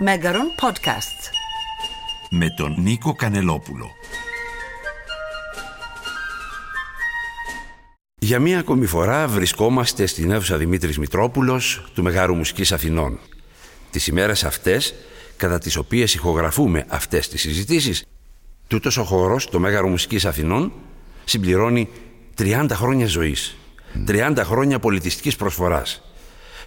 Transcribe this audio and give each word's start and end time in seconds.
Μέγαρον 0.00 0.54
Podcast. 0.60 1.30
Με 2.30 2.50
τον 2.56 2.74
Νίκο 2.78 3.14
Κανελόπουλο. 3.14 3.90
Για 8.18 8.38
μία 8.38 8.58
ακόμη 8.58 8.86
φορά 8.86 9.28
βρισκόμαστε 9.28 10.06
στην 10.06 10.30
αίθουσα 10.30 10.56
Δημήτρης 10.56 10.98
Μητρόπουλος 10.98 11.90
του 11.94 12.02
Μεγάρου 12.02 12.34
Μουσικής 12.34 12.72
Αθηνών. 12.72 13.18
Τις 13.90 14.06
ημέρες 14.06 14.44
αυτές, 14.44 14.94
κατά 15.36 15.58
τις 15.58 15.76
οποίες 15.76 16.14
ηχογραφούμε 16.14 16.84
αυτές 16.88 17.28
τις 17.28 17.40
συζητήσεις, 17.40 18.04
τούτος 18.66 18.96
ο 18.96 19.04
χώρος, 19.04 19.48
το 19.48 19.58
Μέγαρο 19.58 19.88
Μουσικής 19.88 20.24
Αθηνών, 20.24 20.72
συμπληρώνει 21.24 21.88
30 22.34 22.74
χρόνια 22.74 23.06
ζωής. 23.06 23.56
30 24.06 24.44
χρόνια 24.44 24.78
πολιτιστικής 24.78 25.36
προσφοράς. 25.36 26.02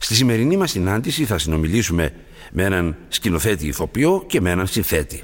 Στη 0.03 0.15
σημερινή 0.15 0.57
μας 0.57 0.71
συνάντηση 0.71 1.25
θα 1.25 1.37
συνομιλήσουμε 1.37 2.13
με 2.51 2.63
έναν 2.63 2.95
σκηνοθέτη 3.07 3.67
ηθοποιό 3.67 4.23
και 4.27 4.41
με 4.41 4.49
έναν 4.49 4.67
συνθέτη. 4.67 5.21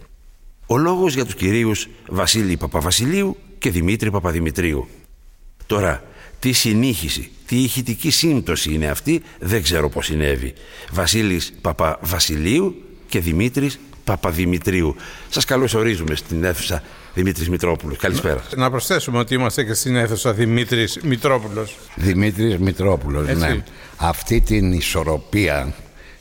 Ο 0.65 0.77
λόγος 0.77 1.13
για 1.13 1.25
τους 1.25 1.35
κυρίους 1.35 1.87
Βασίλη 2.09 2.57
Παπαβασιλείου 2.57 3.37
και 3.57 3.71
Δημήτρη 3.71 4.11
Παπαδημητρίου. 4.11 4.87
Τώρα, 5.65 6.03
τι 6.39 6.51
συνήχηση, 6.51 7.31
τι 7.45 7.57
ηχητική 7.63 8.09
σύμπτωση 8.09 8.73
είναι 8.73 8.87
αυτή, 8.87 9.21
δεν 9.39 9.63
ξέρω 9.63 9.89
πώς 9.89 10.05
συνέβη. 10.05 10.53
Βασίλης 10.91 11.53
Παπαβασιλείου 11.61 12.83
και 13.07 13.19
Δημήτρης 13.19 13.79
Παπαδημητρίου. 14.03 14.95
Σας 15.29 15.45
καλωσορίζουμε 15.45 16.15
στην 16.15 16.43
αίθουσα 16.43 16.83
Δημήτρης 17.17 17.49
Μητρόπουλος. 17.49 17.97
Καλησπέρα. 17.97 18.43
Να 18.55 18.69
προσθέσουμε 18.69 19.17
ότι 19.17 19.33
είμαστε 19.33 19.63
και 19.63 19.73
στην 19.73 19.95
αίθουσα 19.95 20.33
Δημήτρης 20.33 20.99
Μητρόπουλος. 21.03 21.77
Δημήτρης 21.95 22.57
Μητρόπουλος, 22.57 23.27
Έτσι. 23.27 23.47
ναι. 23.47 23.63
Αυτή 23.97 24.41
την 24.41 24.71
ισορροπία, 24.71 25.73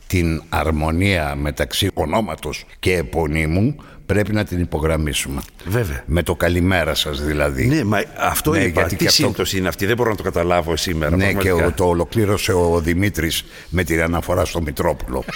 την 0.07 0.43
αρμονία 0.49 1.35
μεταξύ 1.35 1.91
ονόματος 1.95 2.65
και 2.79 2.97
επωνύμου 2.97 3.77
πρέπει 4.07 4.33
να 4.33 4.45
την 4.45 4.61
υπογραμμίσουμε. 4.61 5.41
Βέβαια. 5.67 6.03
Με 6.07 6.23
το 6.23 6.35
καλημέρα 6.35 6.95
σας 6.95 7.25
δηλαδή. 7.25 7.67
Ναι, 7.67 7.85
μα 7.85 8.03
αυτό 8.19 8.51
Ναι, 8.51 8.59
είπα. 8.59 8.81
γιατί 8.81 8.97
Τι 8.97 8.97
και 8.97 9.09
αυτό- 9.09 9.23
σύμπτωση 9.25 9.59
είναι 9.59 9.69
αυτή, 9.69 9.87
δεν 9.87 9.97
μπορώ 9.97 10.11
να 10.11 10.17
το 10.17 10.23
καταλάβω 10.23 10.77
σήμερα. 10.77 11.17
Ναι, 11.17 11.27
και 11.27 11.33
πραγματικά. 11.33 11.67
ο- 11.67 11.73
το 11.73 11.84
ολοκλήρωσε 11.89 12.53
ο 12.53 12.81
Δημήτρης 12.81 13.45
με 13.69 13.84
την 13.84 14.03
αναφορά 14.03 14.45
στο 14.45 14.62
Μητρόπουλο. 14.62 15.25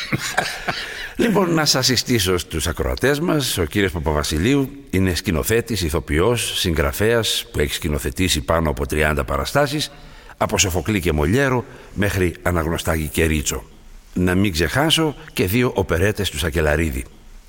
Λοιπόν, 1.16 1.54
να 1.54 1.64
σας 1.64 1.86
συστήσω 1.86 2.38
στους 2.38 2.66
ακροατές 2.66 3.20
μας. 3.20 3.58
Ο 3.58 3.64
κύριος 3.64 3.92
Παπαβασιλείου 3.92 4.70
είναι 4.90 5.14
σκηνοθέτης, 5.14 5.82
ηθοποιός, 5.82 6.58
συγγραφέας 6.58 7.46
που 7.52 7.58
έχει 7.60 7.74
σκηνοθετήσει 7.74 8.40
πάνω 8.40 8.70
από 8.70 8.84
30 8.90 9.24
παραστάσεις 9.26 9.90
από 10.36 10.58
Σοφοκλή 10.58 11.00
και 11.00 11.12
Μολιέρο 11.12 11.64
μέχρι 11.94 12.34
Αναγνωστάγη 12.42 13.06
και 13.08 13.24
Ρίτσο. 13.24 13.64
Να 14.12 14.34
μην 14.34 14.52
ξεχάσω 14.52 15.14
και 15.32 15.46
δύο 15.46 15.72
οπερέτες 15.74 16.30
του 16.30 16.38
Σακελαρίδη. 16.38 17.04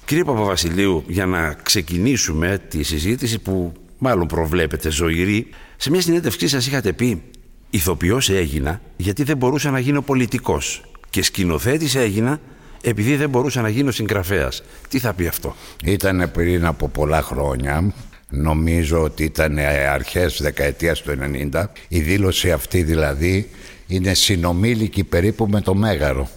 Κύριε 0.06 0.24
Παπαβασιλείου, 0.24 1.04
για 1.08 1.26
να 1.26 1.54
ξεκινήσουμε 1.54 2.62
τη 2.70 2.84
συζήτηση 2.84 3.40
που 3.40 3.74
μάλλον 3.98 4.28
προβλέπετε 4.28 4.90
ζωηρή, 4.90 5.48
σε 5.78 5.90
μια 5.90 6.02
συνέντευξή 6.02 6.48
σας 6.48 6.68
είχατε 6.68 6.94
πει 6.94 7.22
«Ηθοποιός 7.70 8.30
έγινα 8.30 8.82
γιατί 8.98 9.24
δεν 9.24 9.38
μπορούσα 9.38 9.72
να 9.72 9.80
γίνω 9.80 10.02
πολιτικός 10.02 10.84
και 11.10 11.24
σκηνοθέτης 11.24 11.96
έγινα 11.96 12.40
επειδή 12.82 13.16
δεν 13.16 13.30
μπορούσα 13.30 13.62
να 13.62 13.70
γίνω 13.70 13.92
συγγραφέας». 13.92 14.64
Τι 14.90 15.00
θα 15.00 15.14
πει 15.14 15.28
αυτό; 15.28 15.56
Ήταν 15.84 16.30
πριν 16.34 16.66
από 16.66 16.88
πολλά 16.88 17.22
χρόνια, 17.22 17.94
νομίζω 18.30 19.02
ότι 19.02 19.24
ήταν 19.24 19.58
ε, 19.58 19.88
αρχές 19.88 20.42
δεκαετίας 20.42 21.02
του 21.02 21.18
90. 21.52 21.64
Η 21.88 22.00
δήλωση 22.00 22.52
αυτή 22.52 22.84
δηλαδή 22.84 23.50
είναι 23.88 24.14
συνομήλικη 24.14 25.04
περίπου 25.04 25.48
με 25.48 25.62
το 25.62 25.76
Μέγαρο. 25.76 26.30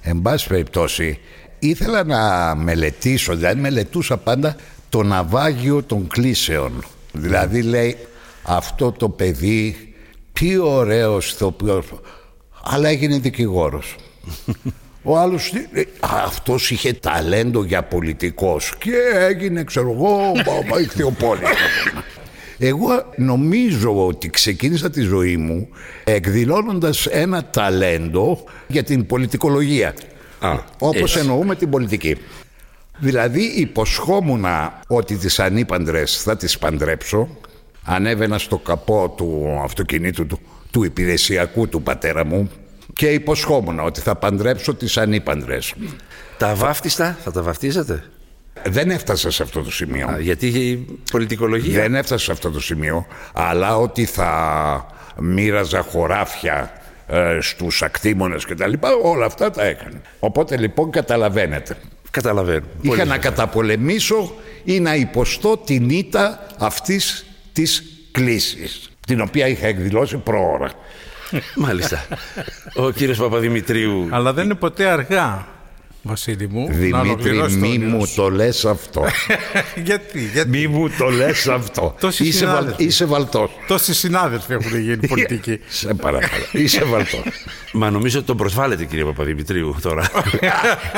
Εν 0.00 0.22
πάση 0.22 0.48
περιπτώσει, 0.48 1.18
ήθελα 1.58 2.04
να 2.04 2.54
μελετήσω, 2.54 3.34
δηλαδή 3.36 3.60
μελετούσα 3.60 4.16
πάντα 4.16 4.56
το 4.88 5.02
ναυάγιο 5.02 5.82
των 5.82 6.06
κλίσεων. 6.06 6.84
Δηλαδή 7.12 7.62
λέει 7.62 7.96
αυτό 8.42 8.92
το 8.92 9.08
παιδί, 9.08 9.94
τι 10.32 10.56
ωραίος 10.58 11.30
ηθοποιός, 11.32 11.86
αλλά 12.62 12.88
έγινε 12.88 13.18
δικηγόρος. 13.18 13.96
Ο 15.02 15.18
άλλος, 15.18 15.50
τι- 15.50 15.80
ε, 15.80 15.84
αυτός 16.00 16.70
είχε 16.70 16.92
ταλέντο 16.92 17.64
για 17.64 17.82
πολιτικός 17.82 18.74
και 18.78 18.92
έγινε, 19.28 19.64
ξέρω 19.64 19.90
εγώ, 19.92 20.32
μπαμπα, 20.44 20.80
ηχθειοπόλης. 20.80 21.48
Εγώ 22.58 23.12
νομίζω 23.16 24.06
ότι 24.06 24.30
ξεκίνησα 24.30 24.90
τη 24.90 25.00
ζωή 25.00 25.36
μου 25.36 25.68
εκδηλώνοντας 26.04 27.06
ένα 27.06 27.44
ταλέντο 27.44 28.44
για 28.66 28.82
την 28.82 29.06
πολιτικολογία. 29.06 29.94
Α, 30.38 30.58
όπως 30.78 31.00
έτσι. 31.00 31.18
εννοούμε 31.18 31.54
την 31.54 31.70
πολιτική. 31.70 32.16
Δηλαδή 32.98 33.42
υποσχόμουν 33.42 34.44
ότι 34.86 35.16
τις 35.16 35.38
ανήπαντρες 35.38 36.22
θα 36.22 36.36
τις 36.36 36.58
παντρέψω. 36.58 37.28
Ανέβαινα 37.82 38.38
στο 38.38 38.58
καπό 38.58 39.14
του 39.16 39.60
αυτοκινήτου 39.62 40.26
του, 40.26 40.40
του 40.70 40.84
υπηρεσιακού 40.84 41.68
του 41.68 41.82
πατέρα 41.82 42.24
μου 42.24 42.50
και 42.92 43.06
υποσχόμουν 43.06 43.80
ότι 43.80 44.00
θα 44.00 44.14
παντρέψω 44.14 44.74
τις 44.74 44.96
ανήπαντρες. 44.96 45.74
Τα 46.38 46.54
βάφτιστα 46.54 47.18
θα 47.22 47.30
τα 47.30 47.42
βαφτίζατε; 47.42 48.04
Δεν 48.66 48.90
έφτασα 48.90 49.30
σε 49.30 49.42
αυτό 49.42 49.62
το 49.62 49.70
σημείο. 49.72 50.08
Α, 50.08 50.18
γιατί 50.20 50.46
η 50.46 50.86
πολιτικολογία; 51.10 51.80
Δεν 51.80 51.94
έφτασα 51.94 52.24
σε 52.24 52.32
αυτό 52.32 52.50
το 52.50 52.60
σημείο, 52.60 53.06
αλλά 53.32 53.76
ότι 53.76 54.04
θα 54.04 54.86
μοίραζα 55.16 55.82
χωράφια 55.82 56.72
ε, 57.06 57.38
στους 57.40 57.82
ακτήμονες 57.82 58.44
και 58.44 58.54
τα 58.54 58.66
λοιπά, 58.66 58.88
όλα 59.02 59.26
αυτά 59.26 59.50
τα 59.50 59.64
έκανε. 59.64 60.00
Οπότε 60.18 60.56
λοιπόν 60.56 60.90
καταλαβαίνετε. 60.90 61.76
Καταλαβαίνω. 62.10 62.66
Είχα 62.80 62.94
Πολύ 62.94 63.08
να 63.08 63.14
σωστά. 63.14 63.28
καταπολεμήσω 63.30 64.32
ή 64.64 64.80
να 64.80 64.94
υποστώ 64.94 65.56
την 65.56 65.90
ήττα 65.90 66.46
αυτής 66.58 67.24
της 67.52 67.82
κλίσης, 68.12 68.90
την 69.06 69.20
οποία 69.20 69.46
είχα 69.46 69.66
εκδηλώσει 69.66 70.16
προώρα. 70.16 70.70
Μάλιστα. 71.56 72.06
Ο 72.74 72.90
κύριος 72.90 73.18
Παπαδημητρίου 73.18 74.08
Αλλά 74.10 74.32
δεν 74.32 74.44
είναι 74.44 74.54
ποτέ 74.54 74.86
αργά, 74.86 75.46
Βασίλη 76.02 76.48
μου, 76.50 76.66
να 76.68 76.74
Δημήτρη, 76.74 77.08
ολοκληρώσει 77.08 77.54
το 77.58 77.60
μη 77.66 77.68
όνειρό 77.68 77.96
μου 77.96 78.06
σου. 78.06 78.14
το 78.14 78.30
λες 78.30 78.64
αυτό. 78.64 79.04
γιατί, 79.84 80.20
γιατί; 80.32 80.48
μη 80.48 80.66
μου 80.66 80.88
το 80.98 81.08
λες 81.08 81.46
αυτό. 81.48 81.94
Τόσοι 82.00 82.24
είσαι, 82.24 82.44
βαλ, 82.46 82.54
συνάδελφοι. 82.56 82.84
είσαι 82.84 83.04
βαλτός. 83.04 83.50
Τόσοι 83.66 83.94
συνάδελφοι 83.94 84.52
έχουν 84.52 84.80
γίνει 84.80 85.06
πολιτικοί. 85.12 85.58
Σε 85.68 85.94
παρακαλώ. 85.94 86.44
Είσαι 86.52 86.84
βαλτός. 86.84 87.22
Μα 87.72 87.90
νομίζω 87.90 88.18
ότι 88.18 88.26
τον 88.26 88.36
προσβάλλετε 88.36 88.84
κύριε 88.84 89.04
Παπαδημητρίου 89.04 89.76
τώρα. 89.82 90.10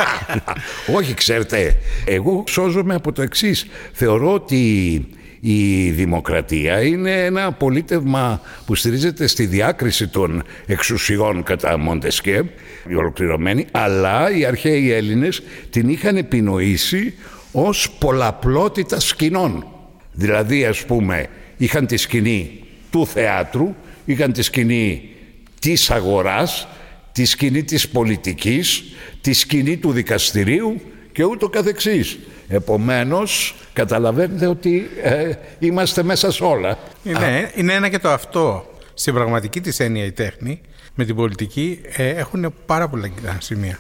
Όχι, 0.97 1.15
ξέρετε, 1.15 1.77
εγώ 2.05 2.45
σώζομαι 2.49 2.95
από 2.95 3.13
το 3.13 3.23
εξής. 3.23 3.67
Θεωρώ 3.93 4.33
ότι 4.33 5.05
η 5.41 5.91
δημοκρατία 5.91 6.83
είναι 6.83 7.25
ένα 7.25 7.53
πολίτευμα 7.53 8.41
που 8.67 8.75
στηρίζεται 8.75 9.27
στη 9.27 9.47
διάκριση 9.47 10.09
των 10.09 10.43
εξουσιών 10.67 11.43
κατά 11.43 11.79
Μοντεσκέ, 11.79 12.45
η 12.89 12.95
ολοκληρωμένη, 12.95 13.67
αλλά 13.71 14.37
οι 14.37 14.45
αρχαίοι 14.45 14.93
Έλληνες 14.93 15.43
την 15.71 15.89
είχαν 15.89 16.17
επινοήσει 16.17 17.15
ως 17.53 17.91
πολλαπλότητα 17.99 19.01
σκηνών. 19.01 19.67
Δηλαδή, 20.13 20.65
ας 20.65 20.85
πούμε, 20.85 21.27
είχαν 21.57 21.87
τη 21.87 21.97
σκηνή 21.97 22.61
του 22.91 23.07
θεάτρου, 23.07 23.75
είχαν 24.05 24.33
τη 24.33 24.43
σκηνή 24.43 25.09
της 25.61 25.91
αγοράς, 25.91 26.69
τη 27.13 27.25
σκηνή 27.25 27.63
της 27.63 27.89
πολιτικής, 27.89 28.83
τη 29.21 29.33
σκηνή 29.33 29.77
του 29.77 29.93
δικαστηρίου 29.93 30.81
και 31.13 31.25
ούτω 31.25 31.49
καθεξής. 31.49 32.19
Επομένως, 32.49 33.55
καταλαβαίνετε 33.73 34.47
ότι 34.47 34.91
ε, 35.03 35.33
είμαστε 35.59 36.03
μέσα 36.03 36.33
σε 36.33 36.45
όλα. 36.45 36.79
Είναι, 37.03 37.51
είναι 37.55 37.73
ένα 37.73 37.89
και 37.89 37.99
το 37.99 38.11
αυτό. 38.11 38.65
Στην 38.95 39.15
πραγματική 39.15 39.61
της 39.61 39.81
έννοια 39.81 40.05
η 40.05 40.13
τέχνη 40.13 40.61
με 40.95 41.05
την 41.05 41.15
πολιτική 41.15 41.81
ε, 41.97 42.09
έχουν 42.09 42.55
πάρα 42.67 42.89
πολλά 42.89 43.09
κοινά 43.09 43.37
σημεία. 43.41 43.79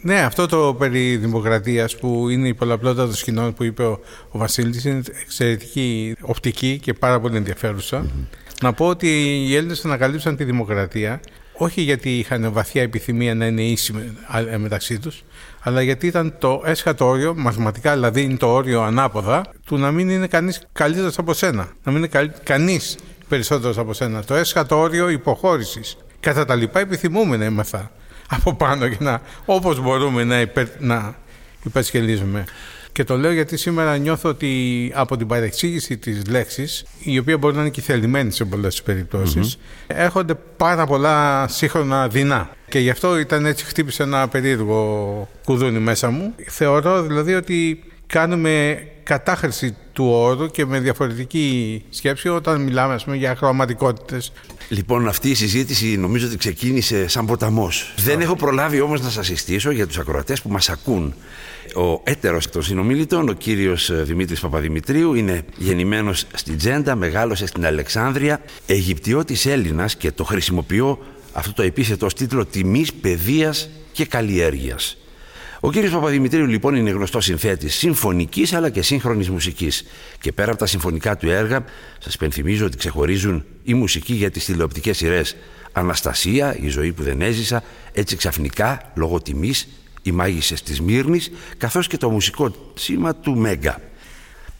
Ναι, 0.00 0.20
αυτό 0.20 0.46
το 0.46 0.74
περί 0.78 1.16
δημοκρατίας 1.16 1.96
που 1.96 2.28
είναι 2.28 2.48
η 2.48 2.54
πολλαπλότητα 2.54 3.04
των 3.04 3.14
σκηνών 3.14 3.54
που 3.54 3.64
είπε 3.64 3.82
ο, 3.82 4.00
ο 4.30 4.38
Βασίλης 4.38 4.84
είναι 4.84 5.02
εξαιρετική 5.22 6.16
οπτική 6.20 6.78
και 6.82 6.92
πάρα 6.92 7.20
πολύ 7.20 7.36
ενδιαφέρουσα. 7.36 8.06
Να 8.62 8.72
πω 8.72 8.86
ότι 8.86 9.08
οι 9.48 9.56
Έλληνες 9.56 9.84
ανακαλύψαν 9.84 10.36
τη 10.36 10.44
δημοκρατία 10.44 11.20
όχι 11.62 11.80
γιατί 11.80 12.18
είχαν 12.18 12.52
βαθιά 12.52 12.82
επιθυμία 12.82 13.34
να 13.34 13.46
είναι 13.46 13.62
ίσοι 13.62 13.92
με- 13.92 14.14
α- 14.26 14.38
ε, 14.52 14.58
μεταξύ 14.58 14.98
τους, 14.98 15.24
αλλά 15.60 15.82
γιατί 15.82 16.06
ήταν 16.06 16.34
το 16.38 16.62
έσχατο 16.64 17.06
όριο, 17.06 17.34
μαθηματικά 17.36 17.92
δηλαδή 17.94 18.22
είναι 18.22 18.36
το 18.36 18.46
όριο 18.52 18.82
ανάποδα, 18.82 19.42
του 19.66 19.78
να 19.78 19.90
μην 19.90 20.08
είναι 20.10 20.26
κανείς 20.26 20.62
καλύτερος 20.72 21.18
από 21.18 21.32
σένα. 21.32 21.68
Να 21.84 21.92
μην 21.92 21.96
είναι 21.96 22.06
καλ- 22.06 22.32
κανείς 22.42 22.96
περισσότερος 23.28 23.78
από 23.78 23.92
σένα. 23.92 24.24
Το 24.24 24.34
έσχατο 24.34 24.78
όριο 24.78 25.08
υποχώρησης. 25.08 25.96
Κατά 26.20 26.44
τα 26.44 26.54
λοιπά 26.54 26.80
επιθυμούμε 26.80 27.36
να 27.36 27.44
είμαστε 27.44 27.90
από 28.28 28.54
πάνω 28.54 28.88
και 28.88 28.96
να, 29.00 29.20
όπως 29.44 29.80
μπορούμε 29.80 30.24
να, 30.24 30.40
υπερ, 30.40 30.66
να 30.78 31.14
υπερσκελίζουμε. 31.64 32.44
Και 32.92 33.04
το 33.04 33.16
λέω 33.16 33.32
γιατί 33.32 33.56
σήμερα 33.56 33.96
νιώθω 33.96 34.28
ότι 34.28 34.92
από 34.94 35.16
την 35.16 35.26
παρεξήγηση 35.26 35.96
της 35.96 36.26
λέξης, 36.26 36.84
η 37.02 37.18
οποία 37.18 37.38
μπορεί 37.38 37.54
να 37.54 37.60
είναι 37.60 37.70
και 37.70 37.80
θελημένη 37.80 38.30
σε 38.32 38.44
πολλές 38.44 38.82
περιπτώσεις, 38.82 39.58
έρχονται 39.86 40.34
πάρα 40.56 40.86
πολλά 40.86 41.48
σύγχρονα 41.48 42.08
δεινά. 42.08 42.50
Και 42.68 42.78
γι' 42.78 42.90
αυτό 42.90 43.18
ήταν 43.18 43.46
έτσι 43.46 43.64
χτύπησε 43.64 44.02
ένα 44.02 44.28
περίεργο 44.28 45.28
κουδούνι 45.44 45.78
μέσα 45.78 46.10
μου. 46.10 46.34
Θεωρώ 46.48 47.02
δηλαδή 47.02 47.34
ότι 47.34 47.84
κάνουμε 48.06 48.82
κατάχρηση 49.02 49.76
του 49.92 50.04
όρου 50.04 50.46
και 50.50 50.66
με 50.66 50.80
διαφορετική 50.80 51.82
σκέψη 51.90 52.28
όταν 52.28 52.60
μιλάμε 52.60 52.98
πούμε, 53.04 53.16
για 53.16 53.36
χρωματικότητες. 53.36 54.32
Λοιπόν, 54.68 55.08
αυτή 55.08 55.30
η 55.30 55.34
συζήτηση 55.34 55.96
νομίζω 55.96 56.26
ότι 56.26 56.36
ξεκίνησε 56.36 57.08
σαν 57.08 57.26
ποταμός. 57.26 57.94
Δεν 57.96 58.20
έχω 58.20 58.36
προλάβει 58.36 58.80
όμως 58.80 59.00
να 59.00 59.10
σας 59.10 59.26
συστήσω 59.26 59.70
για 59.70 59.86
τους 59.86 59.98
ακροατές 59.98 60.42
που 60.42 60.48
μας 60.48 60.68
ακούν. 60.68 61.14
Ο 61.74 62.00
έτερος 62.04 62.48
των 62.48 62.62
συνομιλητών, 62.62 63.28
ο 63.28 63.32
κύριος 63.32 63.90
ε, 63.90 64.02
Δημήτρης 64.02 64.40
Παπαδημητρίου, 64.40 65.14
είναι 65.14 65.44
γεννημένος 65.56 66.26
στην 66.34 66.56
Τζέντα, 66.56 66.94
μεγάλωσε 66.94 67.46
στην 67.46 67.66
Αλεξάνδρεια, 67.66 68.40
Αιγυπτιώτης 68.66 69.46
Έλληνας 69.46 69.96
και 69.96 70.12
το 70.12 70.24
χρησιμοποιώ 70.24 70.98
αυτό 71.32 71.52
το 71.52 71.62
επίθετο 71.62 72.06
ως 72.06 72.14
τίτλο 72.14 72.46
τιμής, 72.46 72.92
παιδείας 72.92 73.68
και 73.92 74.06
καλλιέργειας. 74.06 74.96
Ο 75.60 75.70
κ. 75.70 75.74
Παπαδημητρίου 75.90 76.46
λοιπόν 76.46 76.74
είναι 76.74 76.90
γνωστός 76.90 77.24
συνθέτης 77.24 77.74
συμφωνικής 77.74 78.52
αλλά 78.52 78.70
και 78.70 78.82
σύγχρονης 78.82 79.30
μουσικής. 79.30 79.84
Και 80.20 80.32
πέρα 80.32 80.50
από 80.50 80.58
τα 80.58 80.66
συμφωνικά 80.66 81.16
του 81.16 81.30
έργα, 81.30 81.64
σας 81.98 82.14
υπενθυμίζω 82.14 82.66
ότι 82.66 82.76
ξεχωρίζουν 82.76 83.44
η 83.62 83.74
μουσική 83.74 84.12
για 84.14 84.30
τις 84.30 84.44
τηλεοπτικές 84.44 84.96
σειρές 84.96 85.36
Αναστασία, 85.72 86.56
η 86.60 86.68
ζωή 86.68 86.92
που 86.92 87.02
δεν 87.02 87.20
έζησα, 87.20 87.62
έτσι 87.92 88.16
ξαφνικά, 88.16 88.92
λόγω 88.94 89.20
τιμής, 89.20 89.68
οι 90.02 90.12
μάγισσες 90.12 90.62
της 90.62 90.80
Μύρνης, 90.80 91.30
καθώς 91.56 91.86
και 91.86 91.96
το 91.96 92.10
μουσικό 92.10 92.54
σήμα 92.74 93.14
του 93.14 93.36
Μέγκα. 93.36 93.80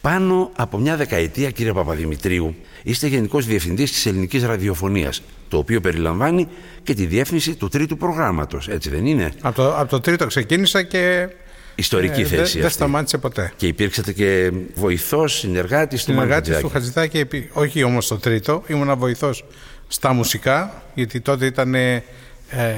Πάνω 0.01 0.51
από 0.55 0.77
μια 0.77 0.95
δεκαετία, 0.95 1.49
κύριε 1.49 1.73
Παπαδημητρίου, 1.73 2.55
είστε 2.83 3.07
Γενικός 3.07 3.45
Διευθυντής 3.45 3.91
της 3.91 4.05
Ελληνικής 4.05 4.43
Ραδιοφωνίας, 4.43 5.21
το 5.47 5.57
οποίο 5.57 5.81
περιλαμβάνει 5.81 6.47
και 6.83 6.93
τη 6.93 7.05
διεύθυνση 7.05 7.55
του 7.55 7.67
τρίτου 7.67 7.97
προγράμματος. 7.97 8.67
Έτσι 8.67 8.89
δεν 8.89 9.05
είναι; 9.05 9.31
Από 9.41 9.55
το, 9.55 9.77
από 9.77 9.89
το 9.89 9.99
τρίτο 9.99 10.25
ξεκίνησα 10.25 10.83
και. 10.83 11.29
Ιστορική 11.75 12.21
ε, 12.21 12.25
θέση. 12.25 12.59
Δεν 12.59 12.69
σταμάτησε 12.69 13.17
ποτέ. 13.17 13.53
Και 13.55 13.67
υπήρξατε 13.67 14.13
και 14.13 14.51
βοηθός, 14.75 15.37
συνεργάτης 15.37 16.03
του 16.03 16.11
Συνεργάτης 16.11 16.57
του 16.57 16.69
Χατζηδάκη, 16.69 17.27
όχι 17.53 17.83
όμως 17.83 18.07
το 18.07 18.17
τρίτο, 18.17 18.63
ήμουν 18.67 18.97
βοηθός 18.97 19.45
στα 19.87 20.13
μουσικά, 20.13 20.83
γιατί 20.93 21.21
τότε 21.21 21.45
ήταν 21.45 21.75
ε, 21.75 22.03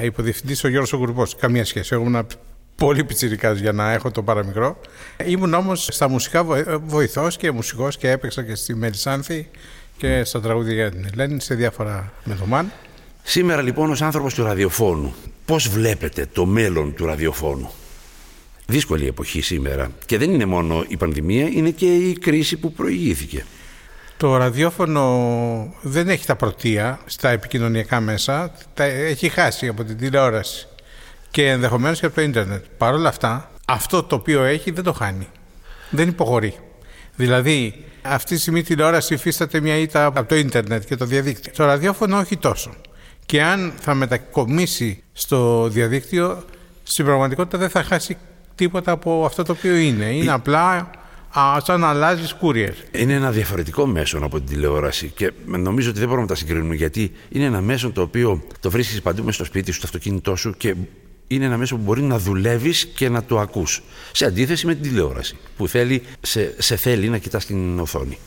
υποδιευθυντής 0.03 0.63
ο 0.63 0.67
Γιώργος 0.67 0.93
Ογκουρμπό. 0.93 1.23
Καμία 1.39 1.65
σχέση. 1.65 1.89
Εγώ 1.93 2.03
ήμουν 2.03 2.25
πολύ 2.75 3.03
πιτσιρικάς 3.03 3.59
για 3.59 3.71
να 3.71 3.91
έχω 3.91 4.11
το 4.11 4.23
παραμικρό. 4.23 4.79
Ήμουν 5.25 5.53
όμως 5.53 5.87
στα 5.91 6.09
μουσικά 6.09 6.43
βοηθός 6.85 7.37
και 7.37 7.51
μουσικός 7.51 7.97
και 7.97 8.09
έπαιξα 8.09 8.43
και 8.43 8.55
στη 8.55 8.75
Μελισάνθη 8.75 9.49
και 9.97 10.23
στα 10.23 10.41
τραγούδια 10.41 10.73
για 10.73 10.91
την 10.91 11.07
Ελένη 11.11 11.41
σε 11.41 11.55
διάφορα 11.55 12.13
μεδομάν. 12.23 12.71
Σήμερα 13.23 13.61
λοιπόν 13.61 13.91
ως 13.91 14.01
άνθρωπος 14.01 14.33
του 14.33 14.43
ραδιοφώνου, 14.43 15.13
πώς 15.45 15.69
βλέπετε 15.69 16.27
το 16.33 16.45
μέλλον 16.45 16.93
του 16.93 17.05
ραδιοφώνου; 17.05 17.71
Δύσκολη 18.67 19.07
εποχή 19.07 19.41
σήμερα 19.41 19.91
και 20.05 20.17
δεν 20.17 20.33
είναι 20.33 20.45
μόνο 20.45 20.85
η 20.87 20.97
πανδημία, 20.97 21.47
είναι 21.47 21.69
και 21.69 21.95
η 21.95 22.13
κρίση 22.13 22.57
που 22.57 22.71
προηγήθηκε. 22.71 23.45
Το 24.17 24.37
ραδιόφωνο 24.37 25.73
δεν 25.81 26.09
έχει 26.09 26.25
τα 26.25 26.35
πρωτεία 26.35 26.99
στα 27.05 27.29
επικοινωνιακά 27.29 27.99
μέσα, 27.99 28.51
τα 28.73 28.83
έχει 28.83 29.29
χάσει 29.29 29.67
από 29.67 29.83
την 29.83 29.97
τηλεόραση 29.97 30.67
και 31.35 31.49
ενδεχομένως 31.49 31.99
και 31.99 32.05
από 32.05 32.15
το 32.15 32.21
ίντερνετ. 32.21 32.63
Παρ' 32.77 32.93
όλα 32.93 33.09
αυτά, 33.09 33.51
αυτό 33.67 34.03
το 34.03 34.15
οποίο 34.15 34.43
έχει 34.43 34.71
δεν 34.71 34.83
το 34.83 34.93
χάνει. 34.93 35.27
Δεν 35.89 36.07
υποχωρεί. 36.07 36.55
Δηλαδή, 37.15 37.85
αυτή 38.01 38.35
τη 38.35 38.41
στιγμή 38.41 38.59
η 38.59 38.63
τηλεόραση 38.63 39.13
υφίσταται 39.13 39.59
μια 39.59 39.77
ήττα 39.77 40.05
από 40.05 40.23
το 40.23 40.35
ίντερνετ 40.35 40.85
και 40.85 40.95
το 40.95 41.05
διαδίκτυο. 41.05 41.51
Το 41.55 41.65
ραδιόφωνο 41.65 42.17
όχι 42.17 42.37
τόσο. 42.37 42.73
Και 43.25 43.43
αν 43.43 43.73
θα 43.79 43.93
μετακομίσει 43.93 45.03
στο 45.13 45.67
διαδίκτυο, 45.69 46.43
στην 46.83 47.05
πραγματικότητα 47.05 47.57
δεν 47.57 47.69
θα 47.69 47.83
χάσει 47.83 48.17
τίποτα 48.55 48.91
από 48.91 49.25
αυτό 49.25 49.43
το 49.43 49.51
οποίο 49.51 49.75
είναι. 49.75 50.05
Είναι 50.05 50.31
απλά 50.31 50.89
α, 51.39 51.59
σαν 51.63 51.79
να 51.79 51.87
αλλάζεις 51.87 52.35
courier. 52.41 52.73
Είναι 52.91 53.13
ένα 53.13 53.31
διαφορετικό 53.31 53.85
μέσο 53.85 54.19
από 54.21 54.37
την 54.37 54.47
τηλεόραση 54.47 55.11
και 55.15 55.31
νομίζω 55.45 55.89
ότι 55.89 55.99
δεν 55.99 56.07
μπορούμε 56.07 56.27
να 56.27 56.33
τα 56.33 56.39
συγκρίνουμε 56.39 56.75
γιατί 56.75 57.11
είναι 57.29 57.45
ένα 57.45 57.61
μέσο 57.61 57.91
το 57.91 58.01
οποίο 58.01 58.43
το 58.59 58.69
βρίσκεις 58.71 59.01
παντού 59.01 59.23
μέσα 59.23 59.35
στο 59.35 59.45
σπίτι 59.45 59.71
σου, 59.71 59.77
στο 59.77 59.85
αυτοκίνητό 59.87 60.35
σου 60.35 60.53
και 60.57 60.75
είναι 61.27 61.45
ένα 61.45 61.57
μέσο 61.57 61.75
που 61.75 61.81
μπορεί 61.81 62.01
να 62.01 62.19
δουλεύεις 62.19 62.85
και 62.85 63.09
να 63.09 63.23
το 63.23 63.39
ακούς. 63.39 63.83
Σε 64.11 64.25
αντίθεση 64.25 64.65
με 64.65 64.73
την 64.73 64.83
τηλεόραση 64.83 65.37
που 65.57 65.67
θέλει, 65.67 66.03
σε, 66.21 66.55
σε 66.57 66.75
θέλει 66.75 67.09
να 67.09 67.17
κοιτάς 67.17 67.45
την 67.45 67.79
οθόνη. 67.79 68.17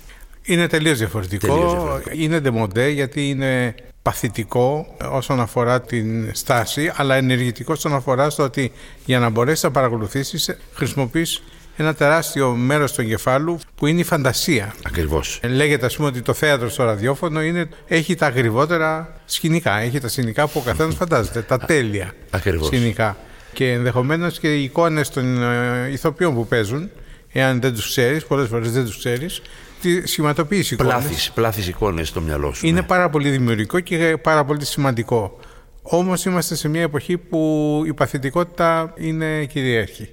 Είναι 0.42 0.66
τελείως 0.66 0.98
διαφορετικό. 0.98 1.46
Τελείως 1.46 1.72
διαφορετικό. 1.72 2.10
Είναι 2.14 2.40
ντεμοντέ 2.40 2.88
γιατί 2.88 3.28
είναι 3.28 3.74
παθητικό 4.02 4.96
όσον 5.10 5.40
αφορά 5.40 5.80
την 5.80 6.34
στάση, 6.34 6.92
αλλά 6.94 7.14
ενεργητικό 7.14 7.72
όσον 7.72 7.94
αφορά 7.94 8.30
στο 8.30 8.42
ότι 8.42 8.72
για 9.04 9.18
να 9.18 9.28
μπορέσεις 9.28 9.62
να 9.62 9.70
παρακολουθήσεις, 9.70 10.56
χρησιμοποιείς 10.72 11.42
ένα 11.80 11.94
τεράστιο 11.94 12.50
μέρος 12.50 12.92
του 12.92 13.00
εγκεφάλου 13.00 13.58
που 13.74 13.86
είναι 13.86 14.00
η 14.00 14.04
φαντασία. 14.04 14.74
Ακριβώς. 14.86 15.40
Λέγεται, 15.42 15.86
ας 15.86 15.96
πούμε, 15.96 16.08
ότι 16.08 16.22
το 16.22 16.32
θέατρο 16.32 16.68
στο 16.68 16.84
ραδιόφωνο 16.84 17.42
είναι, 17.42 17.68
έχει 17.86 18.14
τα 18.14 18.26
ακριβότερα 18.26 19.20
σκηνικά. 19.24 19.78
Έχει 19.78 19.98
τα 20.00 20.08
σκηνικά 20.08 20.46
που 20.46 20.58
ο 20.58 20.60
καθένας 20.60 20.94
φαντάζεται. 21.00 21.42
Τα 21.42 21.58
τέλεια 21.58 22.12
Ακριβώς. 22.30 22.66
σκηνικά. 22.66 23.16
Και 23.52 23.72
ενδεχομένως 23.72 24.38
και 24.38 24.54
οι 24.54 24.62
εικόνες 24.62 25.10
των 25.10 25.42
ε, 25.42 25.88
ηθοποιών 25.92 26.34
που 26.34 26.46
παίζουν, 26.46 26.90
εάν 27.32 27.60
δεν 27.60 27.74
τους 27.74 27.88
ξέρεις, 27.88 28.24
πολλές 28.24 28.48
φορές 28.48 28.72
δεν 28.72 28.84
τους 28.84 28.98
ξέρεις, 28.98 29.42
τη 29.80 30.06
σχηματοποίηση 30.06 30.74
εικόνες. 30.74 30.92
Πλάθεις, 30.94 31.30
πλάθεις 31.30 31.68
εικόνες 31.68 32.08
στο 32.08 32.20
μυαλό 32.20 32.52
σου. 32.52 32.66
Είναι 32.66 32.80
ναι. 32.80 32.86
πάρα 32.86 33.10
πολύ 33.10 33.30
δημιουργικό 33.30 33.80
και 33.80 34.16
πάρα 34.22 34.44
πολύ 34.44 34.64
σημαντικό. 34.64 35.38
Όμως 35.82 36.24
είμαστε 36.24 36.54
σε 36.54 36.68
μια 36.68 36.82
εποχή 36.82 37.18
που 37.18 37.82
η 37.86 37.94
παθητικότητα 37.94 38.92
είναι 38.96 39.44
κυρίαρχη. 39.44 40.08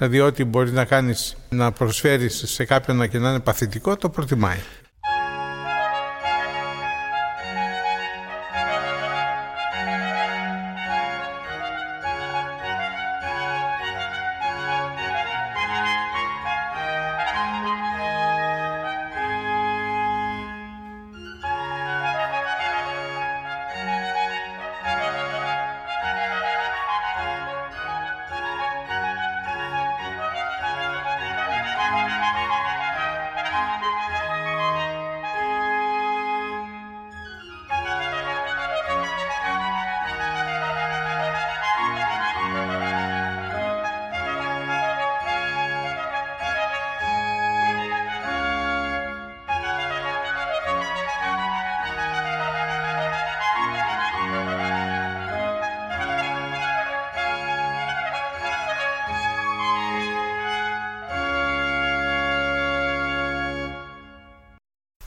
Δηλαδή 0.00 0.20
ό,τι 0.20 0.44
μπορείς 0.44 0.72
να 0.72 0.84
κάνεις, 0.84 1.36
να 1.48 1.72
προσφέρεις 1.72 2.42
σε 2.46 2.64
κάποιον 2.64 3.08
και 3.08 3.18
να 3.18 3.28
είναι 3.28 3.40
παθητικό, 3.40 3.96
το 3.96 4.08
προτιμάει. 4.08 4.58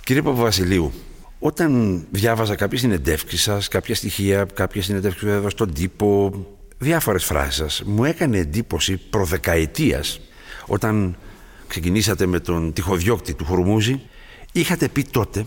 Κύριε 0.05 0.21
Παπαβασιλείου, 0.21 0.91
όταν 1.39 2.01
διάβαζα 2.11 2.55
κάποιες 2.55 2.81
συνεντεύξεις 2.81 3.41
σας, 3.41 3.67
κάποια 3.67 3.95
στοιχεία, 3.95 4.45
κάποιες 4.53 4.85
συνεντεύξεις 4.85 5.23
που 5.23 5.29
έδωσα 5.29 5.49
στον 5.49 5.73
τύπο, 5.73 6.33
διάφορες 6.77 7.23
φράσεις 7.23 7.55
σας, 7.55 7.83
μου 7.85 8.03
έκανε 8.03 8.37
εντύπωση 8.37 8.97
προδεκαετίας 8.97 10.19
όταν 10.65 11.17
ξεκινήσατε 11.67 12.25
με 12.25 12.39
τον 12.39 12.73
τυχοδιώκτη 12.73 13.33
του 13.33 13.45
Χουρμούζη, 13.45 14.01
είχατε 14.51 14.87
πει 14.87 15.03
τότε 15.03 15.45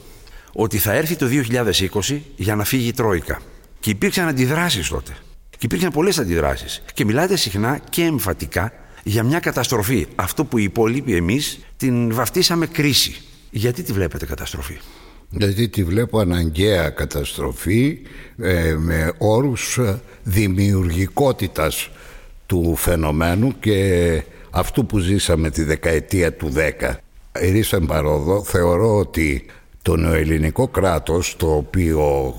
ότι 0.53 0.79
θα 0.79 0.93
έρθει 0.93 1.17
το 1.17 1.27
2020 1.27 2.21
για 2.37 2.57
να 2.57 2.65
φύγει 2.65 2.89
η 2.89 2.93
Τρόικα. 2.93 3.41
Και 3.81 3.91
υπήρξαν 3.91 4.29
αντιδράσεις 4.29 4.89
τότε. 4.89 5.17
Και 5.51 5.67
υπήρξαν 5.67 5.91
πολλές 5.91 6.19
αντιδράσεις. 6.19 6.83
Και 6.95 7.05
μιλάτε 7.05 7.37
συχνά 7.37 7.81
και 7.91 8.03
εμφατικά 8.03 8.73
για 9.03 9.23
μια 9.23 9.41
καταστροφή. 9.41 10.07
Αυτό 10.15 10.45
που 10.45 10.59
οι 10.59 10.63
υπόλοιποι 10.63 11.15
εμείς 11.15 11.59
την 11.77 12.15
βαφτίσαμε 12.15 12.67
κρίση. 12.67 13.21
Γιατί 13.51 13.83
τη 13.83 13.93
βλέπετε 13.93 14.27
καταστροφή; 14.27 14.79
Γιατί 15.31 15.69
τη 15.69 15.85
βλέπω 15.85 16.19
αναγκαία 16.19 16.91
καταστροφή 16.91 17.99
ε, 18.39 18.75
με 18.79 19.13
όρους 19.19 19.79
ε, 19.79 20.01
δημιουργικότητας 20.23 21.91
του 22.47 22.77
φαινομένου 22.77 23.59
και 23.59 24.23
αυτού 24.51 24.87
που 24.87 24.99
ζήσαμε 24.99 25.51
τη 25.51 25.63
δεκαετία 25.63 26.33
του 26.33 26.53
10 26.81 26.95
ήρθαν 27.43 27.87
παρόδο 27.87 28.45
θεωρώ 28.45 28.97
ότι 28.97 29.47
το 29.83 29.97
νεοελληνικό 29.97 30.69
κράτος 30.69 31.37
το 31.37 31.55
οποίο 31.55 32.35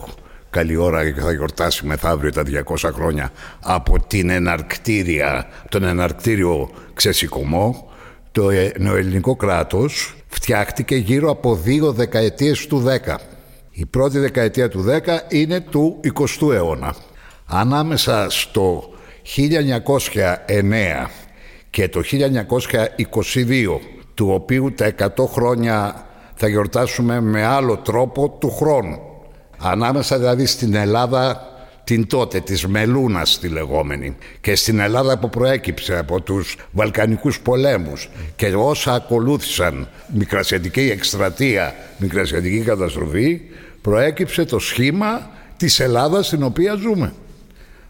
καλή 0.49 0.75
ώρα 0.75 1.13
θα 1.17 1.31
γιορτάσει 1.31 1.85
μεθαύριο 1.85 2.31
τα 2.31 2.43
200 2.77 2.89
χρόνια 2.93 3.31
από 3.59 3.99
την 4.07 4.29
εναρκτήρια, 4.29 5.49
τον 5.69 5.83
εναρκτήριο 5.83 6.69
ξεσηκωμό 6.93 7.86
το 8.37 8.49
ε, 8.49 8.71
νεοελληνικό 8.77 9.35
κράτος 9.35 10.15
φτιάχτηκε 10.27 10.95
γύρω 10.95 11.29
από 11.29 11.55
δύο 11.55 11.91
δεκαετίες 11.91 12.67
του 12.67 12.83
10. 13.07 13.15
Η 13.71 13.85
πρώτη 13.85 14.19
δεκαετία 14.19 14.69
του 14.69 14.85
10 14.87 15.33
είναι 15.33 15.59
του 15.59 15.99
20ου 16.15 16.53
αιώνα. 16.53 16.95
Ανάμεσα 17.45 18.29
στο 18.29 18.83
1909 19.35 21.07
και 21.69 21.89
το 21.89 22.01
1922 22.11 23.79
του 24.13 24.29
οποίου 24.31 24.73
τα 24.73 24.93
100 25.17 25.25
χρόνια 25.27 26.05
θα 26.35 26.47
γιορτάσουμε 26.47 27.21
με 27.21 27.45
άλλο 27.45 27.77
τρόπο 27.77 28.29
του 28.29 28.51
χρόνου. 28.51 28.99
Ανάμεσα 29.57 30.17
δηλαδή 30.17 30.45
στην 30.45 30.75
Ελλάδα 30.75 31.41
την 31.87 32.07
τότε 32.07 32.39
της 32.39 32.67
Μελούνας 32.67 33.39
τη 33.39 33.47
λεγόμενη 33.47 34.15
και 34.41 34.55
στην 34.55 34.79
Ελλάδα 34.79 35.17
που 35.17 35.29
προέκυψε 35.29 35.97
από 35.97 36.21
τους 36.21 36.57
Βαλκανικούς 36.71 37.39
πολέμους 37.39 38.09
και 38.35 38.55
όσα 38.55 38.93
ακολούθησαν 38.93 39.89
μικρασιατική 40.13 40.79
εκστρατεία, 40.79 41.75
μικρασιατική 41.97 42.59
καταστροφή 42.59 43.41
προέκυψε 43.81 44.45
το 44.45 44.59
σχήμα 44.59 45.29
της 45.57 45.79
Ελλάδας 45.79 46.25
στην 46.25 46.43
οποία 46.43 46.75
ζούμε. 46.75 47.13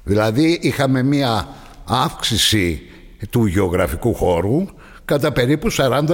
Δηλαδή 0.03 0.59
είχαμε 0.61 1.03
μία 1.03 1.47
αύξηση 1.85 2.81
του 3.29 3.45
γεωγραφικού 3.45 4.13
χώρου 4.13 4.65
κατά 5.05 5.31
περίπου 5.31 5.71
40%. 5.71 6.05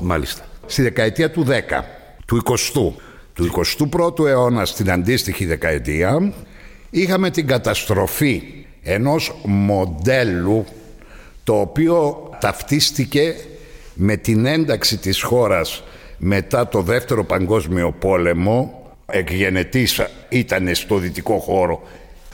Μάλιστα. 0.00 0.44
Στη 0.66 0.82
δεκαετία 0.82 1.30
του 1.30 1.46
10, 1.48 1.84
του 2.26 2.42
20ου. 2.44 2.92
Του 3.32 3.64
21ου 3.78 4.26
αιώνα 4.26 4.64
στην 4.64 4.90
αντίστοιχη 4.90 5.44
δεκαετία 5.46 6.32
είχαμε 6.94 7.30
την 7.30 7.46
καταστροφή 7.46 8.42
ενός 8.82 9.34
μοντέλου 9.44 10.64
το 11.44 11.60
οποίο 11.60 12.30
ταυτίστηκε 12.40 13.34
με 13.94 14.16
την 14.16 14.46
ένταξη 14.46 14.96
της 14.96 15.22
χώρας 15.22 15.82
μετά 16.18 16.68
το 16.68 16.82
δεύτερο 16.82 17.24
παγκόσμιο 17.24 17.92
πόλεμο. 17.92 18.82
Εκγενετής 19.06 20.00
ήταν 20.28 20.74
στο 20.74 20.96
δυτικό 20.96 21.38
χώρο 21.38 21.82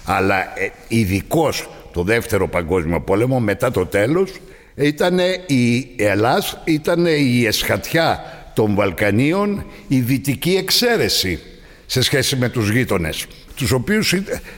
αλλά 0.05 0.59
ε, 0.59 0.71
ειδικός 0.89 1.69
το 1.93 2.03
δεύτερο 2.03 2.49
παγκόσμιο 2.49 3.01
πόλεμο 3.01 3.41
μετά 3.41 3.71
το 3.71 3.87
τέλος 3.87 4.33
ήταν 4.75 5.19
η 5.47 5.91
Ελλάς, 5.97 6.61
ήταν 6.65 7.07
η 7.07 7.45
εσχατιά 7.47 8.25
των 8.55 8.75
Βαλκανίων 8.75 9.65
η 9.89 10.01
δυτική 10.01 10.57
εξαίρεση 10.57 11.41
σε 11.87 12.03
σχέση 12.03 12.37
με 12.37 12.49
τους 12.49 12.71
γείτονες 12.71 13.27
τους 13.61 13.73
οποίους 13.73 14.15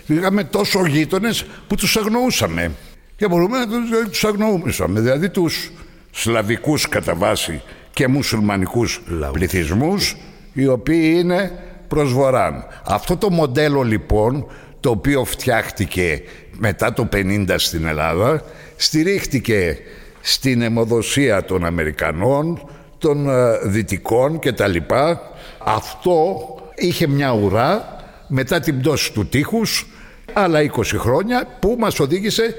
είχαμε 0.06 0.44
τόσο 0.44 0.86
γείτονες 0.86 1.44
που 1.66 1.74
τους 1.74 1.96
αγνοούσαμε 1.96 2.70
και 3.16 3.28
μπορούμε 3.28 3.58
να 3.58 3.66
τους 4.10 4.24
αγνοούσαμε 4.24 5.00
δηλαδή 5.00 5.28
τους 5.28 5.70
σλαβικούς 6.10 6.88
κατά 6.88 7.14
βάση 7.14 7.62
και 7.92 8.08
μουσουλμανικούς 8.08 9.00
Λαούς. 9.06 9.32
πληθυσμούς 9.32 10.16
οι 10.52 10.66
οποίοι 10.66 11.14
είναι 11.16 11.52
προς 11.88 12.12
βοράν. 12.12 12.66
Αυτό 12.84 13.16
το 13.16 13.30
μοντέλο 13.30 13.82
λοιπόν 13.82 14.46
το 14.80 14.90
οποίο 14.90 15.24
φτιάχτηκε 15.24 16.22
μετά 16.58 16.92
το 16.92 17.08
50 17.12 17.54
στην 17.56 17.86
Ελλάδα 17.86 18.42
στηρίχτηκε 18.76 19.78
στην 20.20 20.62
αιμοδοσία 20.62 21.44
των 21.44 21.64
Αμερικανών, 21.64 22.68
των 22.98 23.28
ε, 23.28 23.58
Δυτικών 23.64 24.38
και 24.38 24.52
τα 24.52 24.66
λοιπά. 24.66 25.20
Αυτό 25.58 26.36
είχε 26.74 27.06
μια 27.06 27.32
ουρά 27.32 28.01
μετά 28.28 28.60
την 28.60 28.80
πτώση 28.80 29.12
του 29.12 29.26
τείχους 29.26 29.86
άλλα 30.32 30.60
20 30.60 30.82
χρόνια 30.84 31.46
που 31.60 31.76
μας, 31.78 32.00
οδήγησε, 32.00 32.54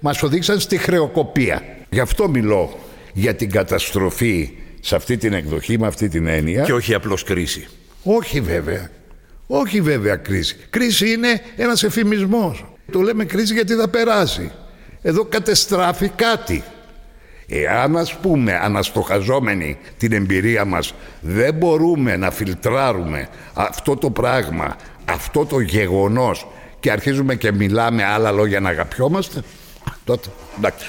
μας 0.00 0.22
οδήγησαν 0.22 0.60
στη 0.60 0.78
χρεοκοπία. 0.78 1.62
Γι' 1.90 2.00
αυτό 2.00 2.28
μιλώ 2.28 2.78
για 3.12 3.34
την 3.34 3.50
καταστροφή 3.50 4.50
σε 4.80 4.96
αυτή 4.96 5.16
την 5.16 5.32
εκδοχή, 5.32 5.78
με 5.78 5.86
αυτή 5.86 6.08
την 6.08 6.26
έννοια. 6.26 6.62
Και 6.62 6.72
όχι 6.72 6.94
απλώς 6.94 7.22
κρίση. 7.22 7.66
Όχι 8.02 8.40
βέβαια. 8.40 8.90
Όχι 9.46 9.80
βέβαια 9.80 10.16
κρίση. 10.16 10.56
Κρίση 10.70 11.12
είναι 11.12 11.40
ένας 11.56 11.82
εφημισμός. 11.82 12.64
Το 12.92 13.00
λέμε 13.00 13.24
κρίση 13.24 13.52
γιατί 13.52 13.74
θα 13.74 13.88
περάσει. 13.88 14.50
Εδώ 15.02 15.24
κατεστράφει 15.24 16.08
κάτι. 16.08 16.64
Εάν 17.48 17.96
ας 17.96 18.14
πούμε 18.14 18.58
αναστοχαζόμενοι 18.62 19.78
την 19.98 20.12
εμπειρία 20.12 20.64
μας 20.64 20.94
δεν 21.20 21.54
μπορούμε 21.54 22.16
να 22.16 22.30
φιλτράρουμε 22.30 23.28
αυτό 23.54 23.96
το 23.96 24.10
πράγμα, 24.10 24.76
αυτό 25.06 25.46
το 25.46 25.60
γεγονός 25.60 26.46
και 26.80 26.90
αρχίζουμε 26.90 27.34
και 27.34 27.52
μιλάμε 27.52 28.04
άλλα 28.04 28.30
λόγια 28.30 28.60
να 28.60 28.68
αγαπιόμαστε, 28.68 29.42
τότε 30.04 30.28
εντάξει. 30.58 30.88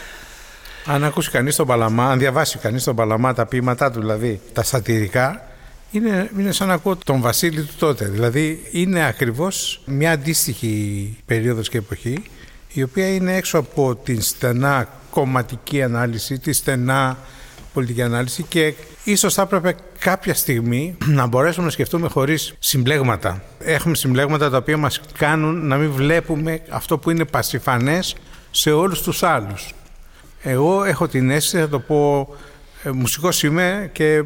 Αν 0.85 1.03
ακούσει 1.03 1.31
κανείς 1.31 1.55
τον 1.55 1.67
Παλαμά, 1.67 2.09
αν 2.09 2.19
διαβάσει 2.19 2.57
κανείς 2.57 2.83
τον 2.83 2.95
Παλαμά 2.95 3.33
τα 3.33 3.45
ποίηματά 3.45 3.91
του, 3.91 3.99
δηλαδή 3.99 4.41
τα 4.53 4.63
σατυρικά, 4.63 5.47
είναι, 5.91 6.29
είναι 6.37 6.51
σαν 6.51 6.67
να 6.67 6.73
ακούω 6.73 6.95
τον 6.95 7.21
Βασίλη 7.21 7.61
του 7.61 7.73
τότε. 7.79 8.05
Δηλαδή 8.05 8.67
είναι 8.71 9.05
ακριβώς 9.05 9.81
μια 9.85 10.11
αντίστοιχη 10.11 11.17
περίοδος 11.25 11.69
και 11.69 11.77
εποχή 11.77 12.23
η 12.73 12.83
οποία 12.83 13.13
είναι 13.13 13.35
έξω 13.35 13.57
από 13.57 13.95
την 13.95 14.21
στενά 14.21 14.87
κομματική 15.09 15.83
ανάλυση, 15.83 16.39
τη 16.39 16.53
στενά 16.53 17.17
πολιτική 17.77 18.01
ανάλυση 18.01 18.43
και 18.43 18.73
ίσως 19.03 19.33
θα 19.33 19.41
έπρεπε 19.41 19.75
κάποια 19.99 20.33
στιγμή 20.33 20.97
να 21.05 21.27
μπορέσουμε 21.27 21.65
να 21.65 21.71
σκεφτούμε 21.71 22.07
χωρίς 22.07 22.53
συμπλέγματα. 22.59 23.43
Έχουμε 23.59 23.95
συμπλέγματα 23.95 24.49
τα 24.49 24.57
οποία 24.57 24.77
μας 24.77 25.01
κάνουν 25.17 25.67
να 25.67 25.77
μην 25.77 25.91
βλέπουμε 25.91 26.61
αυτό 26.69 26.97
που 26.97 27.09
είναι 27.09 27.25
πασιφανές 27.25 28.15
σε 28.51 28.71
όλους 28.71 29.01
τους 29.01 29.23
άλλους. 29.23 29.73
Εγώ 30.41 30.83
έχω 30.83 31.07
την 31.07 31.29
αίσθηση, 31.29 31.57
θα 31.57 31.69
το 31.69 31.79
πω, 31.79 32.27
ε, 32.83 32.89
μουσικός 32.91 33.43
είμαι 33.43 33.89
και 33.93 34.13
ε, 34.13 34.23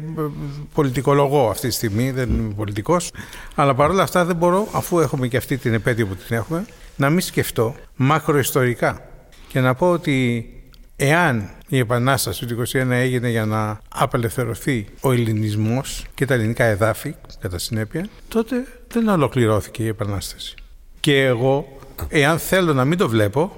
πολιτικολογώ 0.74 1.48
αυτή 1.48 1.68
τη 1.68 1.74
στιγμή, 1.74 2.10
δεν 2.10 2.28
είμαι 2.28 2.54
πολιτικός, 2.54 3.10
αλλά 3.54 3.74
παρόλα 3.74 4.02
αυτά 4.02 4.24
δεν 4.24 4.36
μπορώ, 4.36 4.68
αφού 4.72 5.00
έχουμε 5.00 5.28
και 5.28 5.36
αυτή 5.36 5.56
την 5.56 5.74
επέτειο 5.74 6.06
που 6.06 6.14
την 6.14 6.36
έχουμε, 6.36 6.64
να 6.96 7.10
μην 7.10 7.20
σκεφτώ 7.20 7.74
μακροϊστορικά 7.96 9.00
και 9.48 9.60
να 9.60 9.74
πω 9.74 9.90
ότι 9.90 10.46
εάν 10.96 11.50
η 11.68 11.78
Επανάσταση 11.78 12.46
του 12.46 12.62
1921 12.72 12.90
έγινε 12.90 13.30
για 13.30 13.44
να 13.44 13.80
απελευθερωθεί 13.88 14.86
ο 15.00 15.12
ελληνισμός 15.12 16.06
και 16.14 16.26
τα 16.26 16.34
ελληνικά 16.34 16.64
εδάφη 16.64 17.14
κατά 17.40 17.58
συνέπεια, 17.58 18.08
τότε 18.28 18.66
δεν 18.88 19.08
ολοκληρώθηκε 19.08 19.82
η 19.82 19.86
Επανάσταση. 19.86 20.54
Και 21.00 21.24
εγώ, 21.24 21.78
εάν 22.08 22.38
θέλω 22.38 22.72
να 22.72 22.84
μην 22.84 22.98
το 22.98 23.08
βλέπω, 23.08 23.52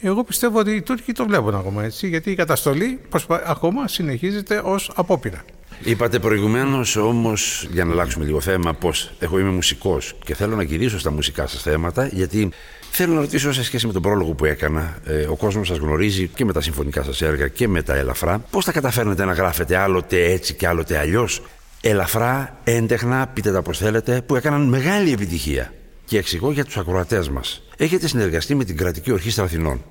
εγώ 0.00 0.24
πιστεύω 0.24 0.58
ότι 0.58 0.70
οι 0.70 0.82
Τούρκοι 0.82 1.12
το 1.12 1.26
βλέπουν 1.26 1.54
ακόμα 1.54 1.84
έτσι, 1.84 2.08
γιατί 2.08 2.30
η 2.30 2.34
καταστολή 2.34 3.00
ακόμα 3.46 3.88
συνεχίζεται 3.88 4.60
ως 4.64 4.92
απόπειρα. 4.94 5.44
Είπατε 5.84 6.18
προηγουμένως 6.18 6.96
όμως, 6.96 7.68
για 7.72 7.84
να 7.84 7.92
αλλάξουμε 7.92 8.24
λίγο 8.24 8.40
θέμα, 8.40 8.74
πως 8.74 9.12
εγώ 9.18 9.38
είμαι 9.38 9.50
μουσικός 9.50 10.14
και 10.24 10.34
θέλω 10.34 10.56
να 10.56 10.62
γυρίσω 10.62 10.98
στα 10.98 11.10
μουσικά 11.10 11.46
σας 11.46 11.62
θέματα, 11.62 12.06
γιατί 12.06 12.50
θέλω 12.98 13.14
να 13.14 13.20
ρωτήσω 13.20 13.52
σε 13.52 13.64
σχέση 13.64 13.86
με 13.86 13.92
τον 13.92 14.02
πρόλογο 14.02 14.32
που 14.32 14.44
έκανα. 14.44 14.98
Ε, 15.04 15.22
ο 15.22 15.36
κόσμος 15.36 15.66
σας 15.66 15.78
γνωρίζει 15.78 16.28
και 16.28 16.44
με 16.44 16.52
τα 16.52 16.60
συμφωνικά 16.60 17.02
σας 17.02 17.22
έργα 17.22 17.48
και 17.48 17.68
με 17.68 17.82
τα 17.82 17.94
ελαφρά. 17.94 18.38
Πώς 18.50 18.64
τα 18.64 18.72
καταφέρνετε 18.72 19.24
να 19.24 19.32
γράφετε 19.32 19.76
άλλοτε 19.76 20.24
έτσι 20.24 20.54
και 20.54 20.66
άλλοτε 20.66 20.98
αλλιώς, 20.98 21.42
ελαφρά, 21.80 22.60
έντεχνα, 22.64 23.26
πείτε 23.26 23.52
τα 23.52 23.62
πώς 23.62 23.78
θέλετε, 23.78 24.22
που 24.26 24.36
έκαναν 24.36 24.68
μεγάλη 24.68 25.12
επιτυχία. 25.12 25.72
Και 26.04 26.18
εξηγώ 26.18 26.52
για 26.52 26.64
τους 26.64 26.76
ακροατές 26.76 27.28
μας. 27.28 27.62
Έχετε 27.76 28.08
συνεργαστεί 28.08 28.54
με 28.54 28.64
την 28.64 28.76
Κρατική 28.76 29.12
Ορχήστρα 29.12 29.44
Αθηνών. 29.44 29.84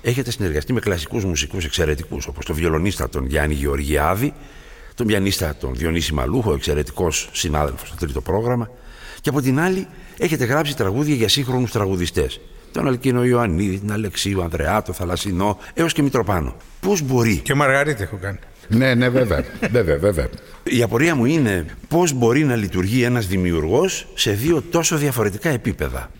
Έχετε 0.00 0.30
συνεργαστεί 0.30 0.72
με 0.72 0.80
κλασικούς 0.80 1.24
μουσικούς 1.24 1.64
εξαιρετικούς, 1.64 2.26
όπως 2.26 2.44
τον 2.44 2.54
βιολονίστα 2.54 3.08
τον 3.08 3.26
Γιάννη 3.26 3.54
Γεωργιάδη, 3.54 4.32
τον 4.94 5.06
πιανίστα 5.06 5.56
τον 5.60 5.74
Διονύση 5.74 6.14
Μαλούχο, 6.14 6.52
εξαιρετικός 6.52 7.28
συνάδελφος 7.32 7.88
στο 7.88 7.96
τρίτο 7.96 8.20
πρόγραμμα. 8.20 8.70
Και 9.20 9.28
από 9.28 9.40
την 9.40 9.60
άλλη, 9.60 9.86
έχετε 10.18 10.44
γράψει 10.44 10.76
τραγούδια 10.76 11.14
για 11.14 11.28
σύγχρονους 11.28 11.70
τραγουδιστές. 11.70 12.40
Τον 12.72 12.86
Αλκίνο 12.86 13.24
Ιωαννίδη, 13.24 13.78
τον 13.78 13.92
Αλεξίου 13.92 14.42
Ανδρεάτο, 14.42 14.92
Θαλασσινό, 14.92 15.58
έως 15.74 15.92
και 15.92 16.02
Μητροπάνο. 16.02 16.56
Πώς 16.80 17.02
μπορεί; 17.02 17.36
Και 17.36 17.54
Μαργαρίτη 17.54 18.02
έχω 18.02 18.16
κάνει. 18.16 18.38
ναι, 18.68 18.94
ναι, 18.94 19.08
βέβαια. 19.08 19.44
βέβαια, 19.70 19.98
βέβαια. 19.98 20.28
Η 20.62 20.82
απορία 20.82 21.14
μου 21.14 21.24
είναι 21.24 21.66
πώς 21.88 22.12
μπορεί 22.12 22.44
να 22.44 22.56
λειτουργεί 22.56 23.02
ένας 23.02 23.26
δημιουργός 23.26 24.06
σε 24.14 24.30
δύο 24.30 24.62
τόσο 24.62 24.96
διαφορετικά 24.96 25.48
επίπεδα. 25.48 26.10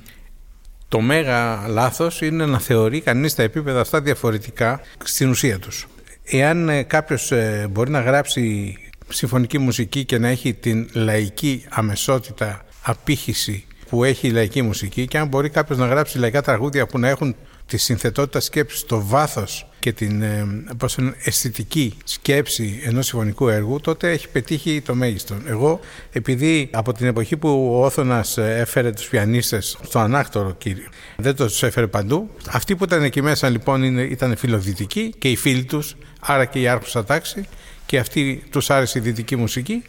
Το 0.88 1.00
μέγα 1.00 1.68
λάθος 1.68 2.20
είναι 2.20 2.46
να 2.46 2.58
θεωρεί 2.58 3.00
κανείς 3.00 3.34
τα 3.34 3.42
επίπεδα 3.42 3.80
αυτά 3.80 4.00
διαφορετικά 4.00 4.80
στην 5.04 5.30
ουσία 5.30 5.58
τους. 5.58 5.86
Εάν 6.24 6.68
ε, 6.68 6.82
κάποιος 6.82 7.32
ε, 7.32 7.66
μπορεί 7.70 7.90
να 7.90 8.00
γράψει 8.00 8.74
συμφωνική 9.08 9.58
μουσική 9.58 10.04
και 10.04 10.18
να 10.18 10.28
έχει 10.28 10.54
την 10.54 10.88
λαϊκή 10.92 11.64
αμεσότητα 11.68 12.64
απήχηση 12.82 13.64
που 13.90 14.04
έχει 14.04 14.26
η 14.26 14.30
λαϊκή 14.30 14.62
μουσική 14.62 15.06
και 15.06 15.18
αν 15.18 15.28
μπορεί 15.28 15.48
κάποιος 15.48 15.78
να 15.78 15.86
γράψει 15.86 16.18
λαϊκά 16.18 16.42
τραγούδια 16.42 16.86
που 16.86 16.98
να 16.98 17.08
έχουν 17.08 17.34
τη 17.66 17.76
συνθετότητα 17.76 18.40
σκέψης, 18.40 18.84
το 18.84 19.06
βάθος 19.06 19.66
και 19.78 19.92
την 19.92 20.22
ε, 20.22 20.46
πώς 20.76 20.94
είναι, 20.94 21.14
αισθητική 21.24 21.96
σκέψη 22.04 22.80
ενός 22.84 23.06
συμφωνικού 23.06 23.48
έργου, 23.48 23.80
τότε 23.80 24.10
έχει 24.10 24.28
πετύχει 24.28 24.80
το 24.80 24.94
μέγιστο. 24.94 25.34
Εγώ, 25.46 25.80
επειδή 26.12 26.68
από 26.72 26.92
την 26.92 27.06
εποχή 27.06 27.36
που 27.36 27.48
ο 27.72 27.84
Όθωνας 27.84 28.38
έφερε 28.38 28.90
τους 28.90 29.08
πιανίστες 29.08 29.78
στο 29.82 29.98
ανάκτορο 29.98 30.54
κύριο, 30.58 30.88
δεν 31.16 31.36
τους 31.36 31.62
έφερε 31.62 31.86
παντού, 31.86 32.30
αυτοί 32.50 32.76
που 32.76 32.84
ήταν 32.84 33.02
εκεί 33.02 33.22
μέσα 33.22 33.48
λοιπόν 33.48 33.98
ήταν 33.98 34.36
φιλοδυτικοί 34.36 35.14
και 35.18 35.30
οι 35.30 35.36
φίλοι 35.36 35.64
τους, 35.64 35.96
άρα 36.20 36.44
και 36.44 36.60
η 36.60 36.68
άρχουσα 36.68 37.04
τάξη, 37.04 37.48
και 37.86 37.98
αυτοί 37.98 38.42
τους 38.50 38.70
άρεσε 38.70 38.98
η 38.98 39.02
δυτική 39.02 39.36
μουσική 39.36 39.82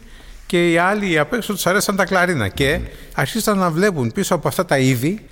και 0.52 0.70
οι 0.70 0.76
άλλοι 0.76 1.10
οι 1.10 1.18
απ' 1.18 1.32
έξω 1.32 1.52
τους 1.52 1.66
αρέσαν 1.66 1.96
τα 1.96 2.04
κλαρίνα 2.04 2.48
και 2.48 2.80
αρχίσαν 3.14 3.58
να 3.58 3.70
βλέπουν 3.70 4.12
πίσω 4.12 4.34
από 4.34 4.48
αυτά 4.48 4.64
τα 4.64 4.78
είδη 4.78 5.24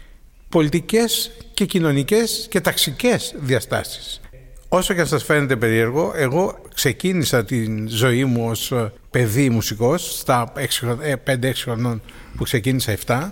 πολιτικές 0.48 1.30
και 1.54 1.64
κοινωνικές 1.64 2.46
και 2.50 2.60
ταξικές 2.60 3.34
διαστάσεις. 3.40 4.20
Όσο 4.68 4.94
και 4.94 5.00
αν 5.00 5.06
σας 5.06 5.24
φαίνεται 5.24 5.56
περίεργο, 5.56 6.12
εγώ 6.16 6.58
ξεκίνησα 6.74 7.44
την 7.44 7.88
ζωή 7.88 8.24
μου 8.24 8.46
ως 8.48 8.72
παιδί 9.10 9.50
μουσικός 9.50 10.18
στα 10.18 10.52
5-6 11.26 11.52
χρονών 11.54 12.02
που 12.36 12.44
ξεκίνησα 12.44 12.96
7 13.06 13.30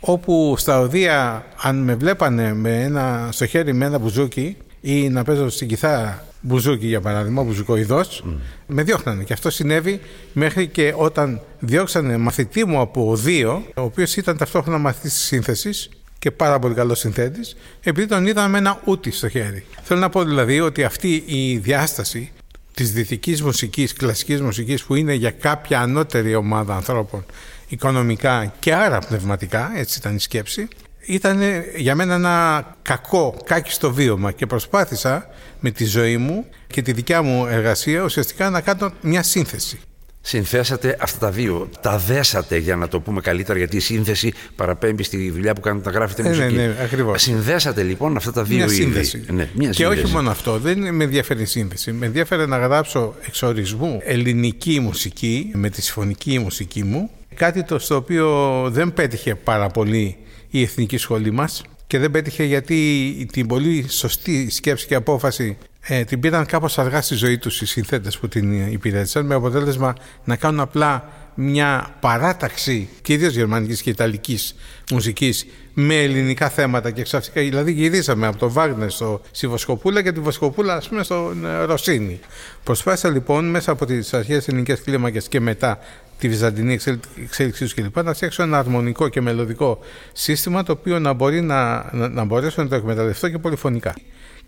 όπου 0.00 0.54
στα 0.58 0.80
οδεία 0.80 1.46
αν 1.62 1.76
με 1.76 1.94
βλέπανε 1.94 2.54
με 2.54 2.82
ένα, 2.82 3.28
στο 3.32 3.46
χέρι 3.46 3.72
με 3.72 3.84
ένα 3.84 3.98
μπουζούκι 3.98 4.56
ή 4.80 5.08
να 5.08 5.24
παίζω 5.24 5.48
στην 5.48 5.68
κιθάρα 5.68 6.24
μπουζούκι 6.44 6.86
για 6.86 7.00
παράδειγμα, 7.00 7.42
μπουζουκό 7.42 7.76
ειδός, 7.76 8.24
με 8.66 8.82
διώχνανε. 8.82 9.22
Και 9.22 9.32
αυτό 9.32 9.50
συνέβη 9.50 10.00
μέχρι 10.32 10.66
και 10.66 10.92
όταν 10.96 11.40
διώξανε 11.58 12.16
μαθητή 12.16 12.64
μου 12.64 12.80
από 12.80 13.16
δύο, 13.16 13.64
ο 13.74 13.82
οποίος 13.82 14.16
ήταν 14.16 14.36
ταυτόχρονα 14.36 14.78
μαθητής 14.78 15.12
της 15.12 15.22
σύνθεσης 15.22 15.88
και 16.18 16.30
πάρα 16.30 16.58
πολύ 16.58 16.74
καλός 16.74 16.98
συνθέτης, 16.98 17.56
επειδή 17.82 18.08
τον 18.08 18.26
είδαμε 18.26 18.48
με 18.48 18.58
ένα 18.58 18.80
ούτι 18.84 19.10
στο 19.10 19.28
χέρι. 19.28 19.64
Θέλω 19.82 20.00
να 20.00 20.08
πω 20.08 20.24
δηλαδή 20.24 20.60
ότι 20.60 20.84
αυτή 20.84 21.22
η 21.26 21.56
διάσταση 21.56 22.32
της 22.74 22.92
δυτικής 22.92 23.42
μουσικής, 23.42 23.92
κλασικής 23.92 24.40
μουσικής 24.40 24.82
που 24.84 24.94
είναι 24.94 25.14
για 25.14 25.30
κάποια 25.30 25.80
ανώτερη 25.80 26.34
ομάδα 26.34 26.74
ανθρώπων 26.74 27.24
οικονομικά 27.68 28.52
και 28.58 28.74
άρα 28.74 28.98
πνευματικά, 28.98 29.72
έτσι 29.76 29.98
ήταν 29.98 30.14
η 30.14 30.20
σκέψη, 30.20 30.68
ήταν 31.06 31.40
για 31.76 31.94
μένα 31.94 32.14
ένα 32.14 32.66
κακό, 32.82 33.36
κάκιστο 33.44 33.92
βίωμα 33.92 34.32
και 34.32 34.46
προσπάθησα 34.46 35.26
με 35.60 35.70
τη 35.70 35.84
ζωή 35.84 36.16
μου 36.16 36.46
και 36.66 36.82
τη 36.82 36.92
δικιά 36.92 37.22
μου 37.22 37.46
εργασία 37.46 38.02
ουσιαστικά 38.02 38.50
να 38.50 38.60
κάνω 38.60 38.92
μια 39.00 39.22
σύνθεση. 39.22 39.80
Συνθέσατε 40.26 40.96
αυτά 41.00 41.18
τα 41.18 41.30
δύο, 41.30 41.68
τα 41.80 41.98
δέσατε 41.98 42.56
για 42.56 42.76
να 42.76 42.88
το 42.88 43.00
πούμε 43.00 43.20
καλύτερα 43.20 43.58
γιατί 43.58 43.76
η 43.76 43.80
σύνθεση 43.80 44.32
παραπέμπει 44.56 45.02
στη 45.02 45.30
δουλειά 45.30 45.54
που 45.54 45.60
κάνετε 45.60 45.90
να 45.90 45.96
γράφετε 45.96 46.22
ναι, 46.22 46.28
μουσική. 46.28 46.54
Ναι, 46.54 46.66
ναι, 46.66 46.76
ακριβώς. 46.82 47.22
Συνδέσατε 47.22 47.82
λοιπόν 47.82 48.16
αυτά 48.16 48.32
τα 48.32 48.42
δύο 48.42 48.56
μια 48.56 48.64
είδη. 48.64 48.74
Σύνθεση. 48.74 49.24
Ναι, 49.30 49.48
μια 49.54 49.68
και 49.68 49.74
σύνδεση. 49.74 50.02
όχι 50.02 50.12
μόνο 50.12 50.30
αυτό, 50.30 50.58
δεν 50.58 50.94
με 50.94 51.04
ενδιαφέρει 51.04 51.42
η 51.42 51.44
σύνθεση. 51.44 51.92
Με 51.92 52.06
ενδιαφέρει 52.06 52.48
να 52.48 52.58
γράψω 52.58 53.14
εξορισμού 53.26 54.00
ελληνική 54.04 54.80
μουσική 54.80 55.50
με 55.54 55.70
τη 55.70 55.82
συμφωνική 55.82 56.38
μουσική 56.38 56.84
μου 56.84 57.10
κάτι 57.34 57.62
το 57.62 57.78
στο 57.78 57.96
οποίο 57.96 58.68
δεν 58.70 58.92
πέτυχε 58.92 59.34
πάρα 59.34 59.68
πολύ 59.68 60.16
η 60.56 60.62
εθνική 60.62 60.96
σχολή 60.96 61.30
μας 61.30 61.62
και 61.86 61.98
δεν 61.98 62.10
πέτυχε 62.10 62.44
γιατί 62.44 63.26
την 63.32 63.46
πολύ 63.46 63.86
σωστή 63.88 64.50
σκέψη 64.50 64.86
και 64.86 64.94
απόφαση 64.94 65.56
ε, 65.80 66.04
την 66.04 66.20
πήραν 66.20 66.46
κάπως 66.46 66.78
αργά 66.78 67.02
στη 67.02 67.14
ζωή 67.14 67.38
τους 67.38 67.60
οι 67.60 67.66
συνθέτες 67.66 68.18
που 68.18 68.28
την 68.28 68.72
υπηρέτησαν 68.72 69.26
με 69.26 69.34
αποτέλεσμα 69.34 69.94
να 70.24 70.36
κάνουν 70.36 70.60
απλά 70.60 71.08
μια 71.34 71.96
παράταξη 72.00 72.88
κυρίως 73.02 73.34
γερμανικής 73.34 73.82
και 73.82 73.90
ιταλικής 73.90 74.54
μουσικής 74.90 75.46
με 75.74 75.94
ελληνικά 76.02 76.48
θέματα 76.48 76.90
και 76.90 77.02
ξαφνικά 77.02 77.40
δηλαδή 77.40 77.72
γυρίσαμε 77.72 78.26
από 78.26 78.38
το 78.38 78.50
Βάγνερ 78.50 78.90
στο, 78.90 79.20
στη 79.30 79.46
Βοσκοπούλα 79.46 80.02
και 80.02 80.12
τη 80.12 80.20
Βοσκοπούλα 80.20 80.74
ας 80.74 80.88
πούμε 80.88 81.02
στον 81.02 81.46
Ρωσίνη. 81.64 82.20
Προσπάθησα 82.64 83.08
λοιπόν 83.08 83.50
μέσα 83.50 83.72
από 83.72 83.86
τις 83.86 84.14
αρχές 84.14 84.48
ελληνικές 84.48 84.82
κλίμακες 84.82 85.28
και 85.28 85.40
μετά 85.40 85.78
τη 86.24 86.30
βυζαντινή 86.30 86.78
εξέλιξή 87.22 87.64
τους 87.64 87.74
κλπ. 87.74 88.02
Να 88.02 88.14
φτιάξω 88.14 88.42
ένα 88.42 88.58
αρμονικό 88.58 89.08
και 89.08 89.20
μελωδικό 89.20 89.78
σύστημα 90.12 90.62
το 90.62 90.72
οποίο 90.72 90.98
να 90.98 91.12
μπορεί 91.12 91.40
να, 91.40 91.90
να, 91.92 92.08
να 92.08 92.24
μπορέσω 92.24 92.62
να 92.62 92.68
το 92.68 92.74
εκμεταλλευτώ 92.74 93.28
και 93.28 93.38
πολυφωνικά. 93.38 93.94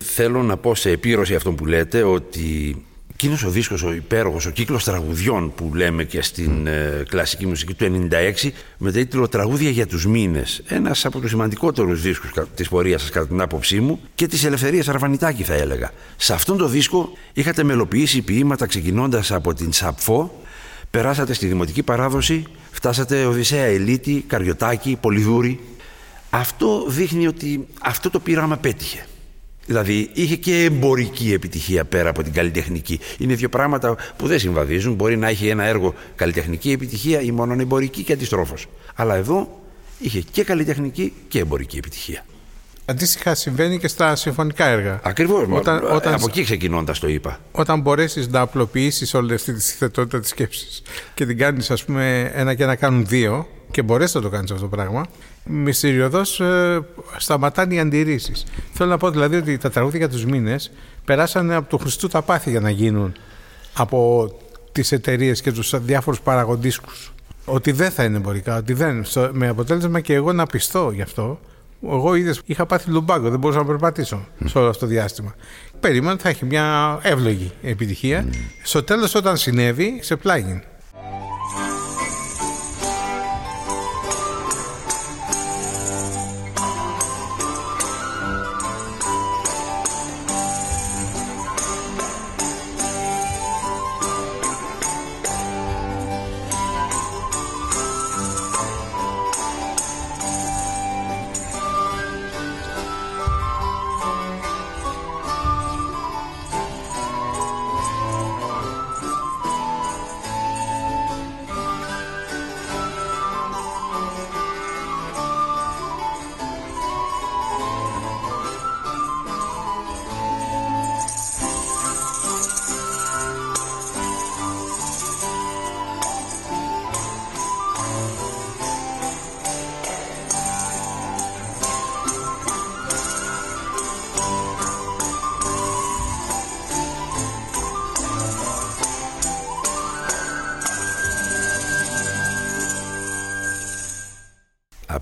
Θέλω 0.04 0.42
να 0.42 0.56
πω 0.56 0.74
σε 0.74 0.90
επίρρωση 0.90 1.34
αυτό 1.34 1.52
που 1.52 1.66
λέτε 1.66 2.02
ότι 2.02 2.76
εκείνος 3.12 3.44
ο 3.44 3.50
δίσκος, 3.50 3.82
ο 3.82 3.92
υπέροχος, 3.92 4.46
ο 4.46 4.50
κύκλος 4.50 4.84
τραγουδιών 4.84 5.52
που 5.54 5.70
λέμε 5.74 6.04
και 6.04 6.22
στην 6.22 6.66
ε, 6.66 7.02
κλασική 7.08 7.46
μουσική 7.46 7.74
του 7.74 8.08
96 8.44 8.50
με 8.78 8.92
τίτλο 8.92 9.28
«Τραγούδια 9.28 9.70
για 9.70 9.86
τους 9.86 10.06
μήνες». 10.06 10.62
Ένας 10.68 11.04
από 11.04 11.20
τους 11.20 11.30
σημαντικότερους 11.30 12.02
δίσκους 12.02 12.30
της 12.54 12.68
πορείας 12.68 13.00
σας 13.00 13.10
κατά 13.10 13.26
την 13.26 13.40
άποψή 13.40 13.80
μου 13.80 14.00
και 14.14 14.26
της 14.26 14.44
Ελευθερίας 14.44 14.88
Αρβανιτάκη 14.88 15.42
θα 15.42 15.54
έλεγα. 15.54 15.90
Σε 16.16 16.32
αυτόν 16.32 16.56
τον 16.56 16.70
δίσκο 16.70 17.12
είχατε 17.32 17.62
μελοποιήσει 17.62 18.22
ποίηματα 18.22 18.66
ξεκινώντας 18.66 19.32
από 19.32 19.54
την 19.54 19.72
Σαπφό 19.72 20.44
Περάσατε 20.90 21.32
στη 21.32 21.46
δημοτική 21.46 21.82
παράδοση, 21.82 22.44
φτάσατε 22.70 23.24
Οδυσσέα 23.24 23.64
Ελίτη, 23.64 24.24
Καριωτάκη, 24.26 24.98
Πολυδούρη. 25.00 25.60
Αυτό 26.30 26.84
δείχνει 26.88 27.26
ότι 27.26 27.66
αυτό 27.82 28.10
το 28.10 28.20
πείραμα 28.20 28.56
πέτυχε. 28.56 29.06
Δηλαδή 29.66 30.10
είχε 30.12 30.36
και 30.36 30.64
εμπορική 30.64 31.32
επιτυχία 31.32 31.84
πέρα 31.84 32.08
από 32.08 32.22
την 32.22 32.32
καλλιτεχνική. 32.32 33.00
Είναι 33.18 33.34
δύο 33.34 33.48
πράγματα 33.48 33.96
που 34.16 34.26
δεν 34.26 34.38
συμβαδίζουν. 34.38 34.94
Μπορεί 34.94 35.16
να 35.16 35.28
έχει 35.28 35.48
ένα 35.48 35.64
έργο 35.64 35.94
καλλιτεχνική 36.16 36.70
επιτυχία 36.70 37.20
ή 37.20 37.30
μόνο 37.30 37.56
εμπορική 37.60 38.02
και 38.02 38.12
αντιστρόφως. 38.12 38.66
Αλλά 38.94 39.14
εδώ 39.14 39.60
είχε 39.98 40.20
και 40.20 40.44
καλλιτεχνική 40.44 41.12
και 41.28 41.38
εμπορική 41.38 41.76
επιτυχία. 41.76 42.24
Αντίστοιχα 42.88 43.34
συμβαίνει 43.34 43.78
και 43.78 43.88
στα 43.88 44.16
συμφωνικά 44.16 44.66
έργα. 44.66 45.00
Ακριβώς. 45.02 45.46
Όταν, 45.50 45.84
όταν, 45.92 46.14
από 46.14 46.26
εκεί 46.28 46.42
ξεκινώντας 46.42 46.98
το 46.98 47.08
είπα. 47.08 47.38
Όταν 47.52 47.80
μπορέσεις 47.80 48.28
να 48.28 48.40
απλοποιήσεις 48.40 49.14
όλη 49.14 49.34
αυτή 49.34 49.52
τη 49.52 49.60
θετότητα 49.60 50.20
της 50.20 50.28
σκέψης 50.28 50.82
και 51.14 51.26
την 51.26 51.38
κάνεις, 51.38 51.70
ας 51.70 51.84
πούμε, 51.84 52.30
ένα 52.34 52.54
και 52.54 52.62
ένα 52.62 52.74
κάνουν 52.74 53.06
δύο, 53.06 53.46
και 53.70 53.82
μπορέσει 53.82 54.16
να 54.16 54.22
το 54.22 54.28
κάνεις 54.28 54.50
αυτό 54.50 54.62
το 54.62 54.76
πράγμα, 54.76 55.06
μυστηριωδώς 55.44 56.40
ε, 56.40 56.80
σταματάνε 57.16 57.74
οι 57.74 57.78
αντιρρήσεις. 57.78 58.44
Θέλω 58.72 58.90
να 58.90 58.96
πω 58.96 59.10
δηλαδή 59.10 59.36
ότι 59.36 59.58
τα 59.58 59.70
τραγούδια 59.70 59.98
για 59.98 60.08
τους 60.08 60.24
μήνες 60.24 60.70
περάσανε 61.04 61.54
από 61.54 61.70
το 61.70 61.76
Χριστού 61.76 62.08
τα 62.08 62.22
πάθη 62.22 62.50
για 62.50 62.60
να 62.60 62.70
γίνουν 62.70 63.14
από 63.72 64.30
τις 64.72 64.92
εταιρείες 64.92 65.40
και 65.40 65.52
τους 65.52 65.74
διάφορους 65.80 66.20
παραγοντίσκου. 66.20 66.90
Ότι 67.44 67.72
δεν 67.72 67.90
θα 67.90 68.04
είναι 68.04 68.16
εμπορικά, 68.16 68.56
ότι 68.56 68.72
δεν. 68.72 69.04
Με 69.32 69.48
αποτέλεσμα 69.48 70.00
και 70.00 70.14
εγώ 70.14 70.32
να 70.32 70.46
πιστώ 70.46 70.90
γι' 70.94 71.02
αυτό 71.02 71.40
εγώ 71.90 72.14
είδες, 72.14 72.40
είχα 72.44 72.66
πάθει 72.66 72.90
λουμπάγκο, 72.90 73.30
δεν 73.30 73.38
μπορούσα 73.38 73.58
να 73.58 73.66
περπατήσω 73.66 74.26
mm. 74.40 74.44
σε 74.48 74.58
όλο 74.58 74.68
αυτό 74.68 74.80
το 74.80 74.86
διάστημα. 74.86 75.34
Περίμενα 75.80 76.12
ότι 76.12 76.22
θα 76.22 76.28
έχει 76.28 76.44
μια 76.44 76.98
εύλογη 77.02 77.52
επιτυχία. 77.62 78.24
Mm. 78.24 78.34
Στο 78.62 78.82
τέλος, 78.82 79.14
όταν 79.14 79.36
συνέβη, 79.36 79.98
σε 80.02 80.16
πλάγιν. 80.16 80.62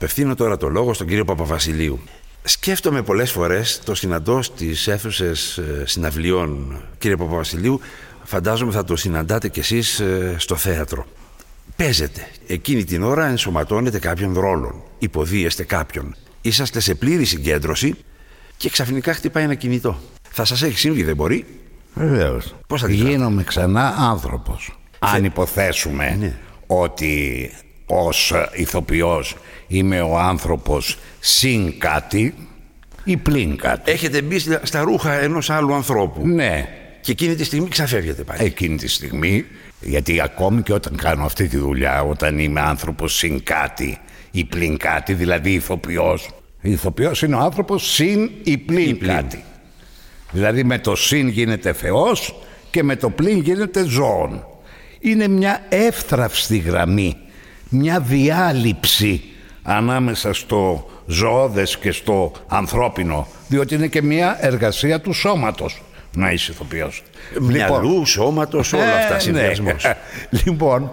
Απευθύνω 0.04 0.34
τώρα 0.34 0.56
το 0.56 0.68
λόγο 0.68 0.92
στον 0.94 1.06
κύριο 1.06 1.24
Παπαβασιλείου. 1.24 2.00
Σκέφτομαι 2.42 3.02
πολλές 3.02 3.30
φορές 3.30 3.80
το 3.84 3.94
συναντώ 3.94 4.42
στις 4.42 4.86
αίθουσες 4.86 5.58
ε, 5.58 5.82
συναυλιών. 5.86 6.82
Κύριε 6.98 7.16
Παπαβασιλείου, 7.16 7.80
φαντάζομαι 8.24 8.72
θα 8.72 8.84
το 8.84 8.96
συναντάτε 8.96 9.48
κι 9.48 9.58
εσείς 9.58 10.00
ε, 10.00 10.34
στο 10.38 10.56
θέατρο. 10.56 11.06
Παίζετε. 11.76 12.26
Εκείνη 12.46 12.84
την 12.84 13.02
ώρα 13.02 13.26
ενσωματώνετε 13.26 13.98
κάποιον 13.98 14.34
ρόλο. 14.38 14.84
Υποδίεστε 14.98 15.64
κάποιον. 15.64 16.14
Είσαστε 16.40 16.80
σε 16.80 16.94
πλήρη 16.94 17.24
συγκέντρωση 17.24 17.94
και 18.56 18.70
ξαφνικά 18.70 19.14
χτυπάει 19.14 19.44
ένα 19.44 19.54
κινητό. 19.54 19.98
Θα 20.30 20.44
σας 20.44 20.62
έχει 20.62 20.78
συμβεί, 20.78 21.02
δεν 21.02 21.16
μπορεί; 21.16 21.46
Βεβαίως. 21.94 22.54
Πώς 22.66 22.80
θα 22.80 22.86
αντιδράσετε; 22.86 23.16
Γίνομαι 23.16 23.42
ξανά 23.44 23.94
άνθρωπος. 23.98 24.78
Αν 24.98 25.24
υποθέσουμε 25.24 26.16
Ναι. 26.20 26.36
ότι 26.66 27.50
ως 27.86 28.32
ηθοποιός 28.52 29.36
είμαι 29.66 30.00
ο 30.00 30.18
άνθρωπος 30.18 30.98
συν 31.20 31.78
κάτι 31.78 32.34
ή 33.04 33.16
πλην 33.16 33.56
κάτι. 33.56 33.90
Έχετε 33.90 34.22
μπει 34.22 34.38
στα- 34.38 34.60
στα 34.62 34.80
ρούχα 34.80 35.12
ενός 35.12 35.50
άλλου 35.50 35.74
ανθρώπου 35.74 36.26
Ναι, 36.28 36.68
και 37.00 37.10
εκείνη 37.10 37.34
τη 37.34 37.44
στιγμή 37.44 37.68
ξαφεύγετε 37.68 38.22
πάλι. 38.22 38.44
εκείνη 38.44 38.76
τη 38.76 38.88
στιγμή, 38.88 39.44
γιατί 39.80 40.20
ακόμη 40.20 40.62
και 40.62 40.72
όταν 40.72 40.96
κάνω 40.96 41.24
αυτή 41.24 41.48
τη 41.48 41.56
δουλειά, 41.56 42.02
όταν 42.02 42.38
είμαι 42.38 42.60
άνθρωπος 42.60 43.16
συν 43.16 43.42
κάτι 43.42 43.98
ή 44.30 44.44
πλην 44.44 44.76
κάτι, 44.76 45.14
δηλαδή 45.14 45.52
ηθοποιός, 45.52 46.28
ηθοποιός 46.60 47.22
είναι 47.22 47.34
ο 47.34 47.38
άνθρωπος 47.38 47.92
συν 47.92 48.30
ή 48.44 48.58
πλην 48.58 48.98
πλην. 48.98 49.12
κάτι. 49.14 49.42
Δηλαδή 50.32 50.64
με 50.64 50.78
το 50.78 50.96
συν 50.96 51.28
γίνεται 51.28 51.72
Θεός 51.72 52.34
και 52.70 52.82
με 52.82 52.96
το 52.96 53.10
πλην 53.10 53.38
γίνεται 53.40 53.84
ζώων. 53.84 54.46
Είναι 55.00 55.28
μια 55.28 55.64
εύθραυστη 55.68 56.58
γραμμή, 56.58 57.16
μια 57.74 58.00
διάλειψη 58.00 59.22
ανάμεσα 59.62 60.32
στο 60.32 60.86
ζωώδες 61.06 61.78
και 61.78 61.90
στο 61.90 62.32
ανθρώπινο, 62.48 63.26
διότι 63.48 63.74
είναι 63.74 63.86
και 63.86 64.02
μια 64.02 64.36
εργασία 64.40 65.00
του 65.00 65.12
σώματος 65.12 65.82
να 66.16 66.30
είσαι 66.30 66.52
ηθοποιός. 66.52 67.02
Μυαλού, 67.40 68.06
σώματος, 68.06 68.72
όλα 68.72 68.84
Ε, 68.84 68.98
αυτά 69.02 69.14
ναι. 69.14 69.20
συνδυασμός. 69.20 69.86
λοιπόν, 70.44 70.92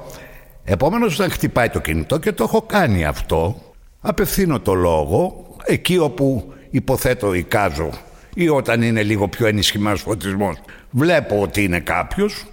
επομένως 0.63 1.13
όταν 1.13 1.31
χτυπάει 1.31 1.69
το 1.69 1.79
κινητό 1.79 2.17
και 2.17 2.31
το 2.31 2.43
έχω 2.43 2.61
κάνει 2.61 3.05
αυτό, 3.05 3.61
απευθύνω 4.01 4.59
το 4.59 4.73
λόγο 4.73 5.45
εκεί 5.65 5.97
όπου 5.97 6.53
υποθέτω 6.69 7.33
εικάζω 7.33 7.89
ή 8.35 8.49
όταν 8.49 8.81
είναι 8.81 9.03
λίγο 9.03 9.27
πιο 9.27 9.47
ενισχυμένος 9.47 10.01
φωτισμός 10.01 10.57
βλέπω 10.89 11.41
ότι 11.41 11.63
είναι 11.63 11.79
κάποιος 11.79 12.45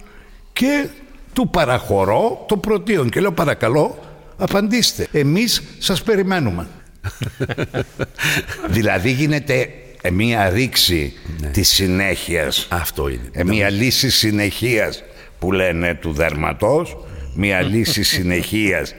και 0.53 0.87
του 1.33 1.49
παραχωρώ 1.49 2.45
το 2.47 2.57
πρωτίον 2.57 3.09
και 3.09 3.19
λέω 3.19 3.31
παρακαλώ 3.31 3.97
απαντήστε. 4.39 5.07
Εμείς 5.11 5.63
σας 5.79 6.03
περιμένουμε. 6.03 6.67
Δηλαδή 8.77 9.11
γίνεται 9.11 9.69
μία 10.11 10.49
ρήξη 10.49 11.13
της 11.51 11.67
συνέχειας. 11.69 12.67
Αυτό 12.69 13.09
είναι. 13.09 13.29
ε, 13.31 13.43
μια 13.43 13.69
λύση 13.69 14.09
συνεχείας 14.09 15.03
που 15.39 15.51
λένε 15.51 15.93
του 15.93 16.11
δέρματος, 16.11 16.97
μια 17.35 17.61
λύση 17.71 18.03
συνεχείας 18.03 18.93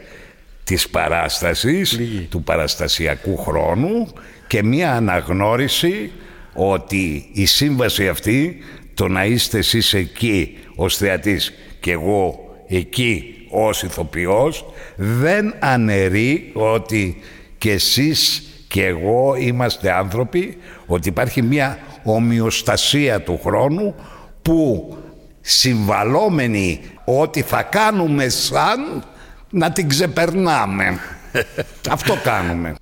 της 0.65 0.89
παράστασης, 0.89 1.99
του 2.29 2.43
παραστασιακού 2.43 3.37
χρόνου 3.37 4.13
και 4.47 4.63
μια 4.63 4.93
αναγνώριση 4.95 6.13
ότι 6.55 7.29
η 7.33 7.47
σύμβαση 7.47 8.09
αυτή, 8.09 8.57
το 8.95 9.09
να 9.09 9.25
είστε 9.25 9.59
εσείς 9.59 9.95
εκεί 9.95 10.59
ως 10.75 10.97
θεατής 10.97 11.53
και 11.81 11.91
εγώ 11.91 12.39
εκεί 12.69 13.35
ως 13.51 13.83
ηθοποιός, 13.83 14.65
δεν 14.97 15.55
αναιρεί 15.59 16.51
ότι 16.55 17.21
και 17.59 17.71
εσείς 17.73 18.43
και 18.69 18.87
εγώ 18.87 19.35
είμαστε 19.39 19.93
άνθρωποι, 19.93 20.59
ότι 20.87 21.09
υπάρχει 21.09 21.43
μια 21.43 21.79
ομοιοστασία 22.03 23.21
του 23.21 23.41
χρόνου 23.45 23.95
που 24.43 24.97
συμβαλόμενοι 25.41 26.81
ότι 27.05 27.43
θα 27.43 27.63
κάνουμε 27.63 28.29
σαν 28.29 29.05
να 29.51 29.73
την 29.73 29.89
ξεπερνάμε. 29.89 30.99
Αυτό 31.91 32.17
κάνουμε. 32.23 32.75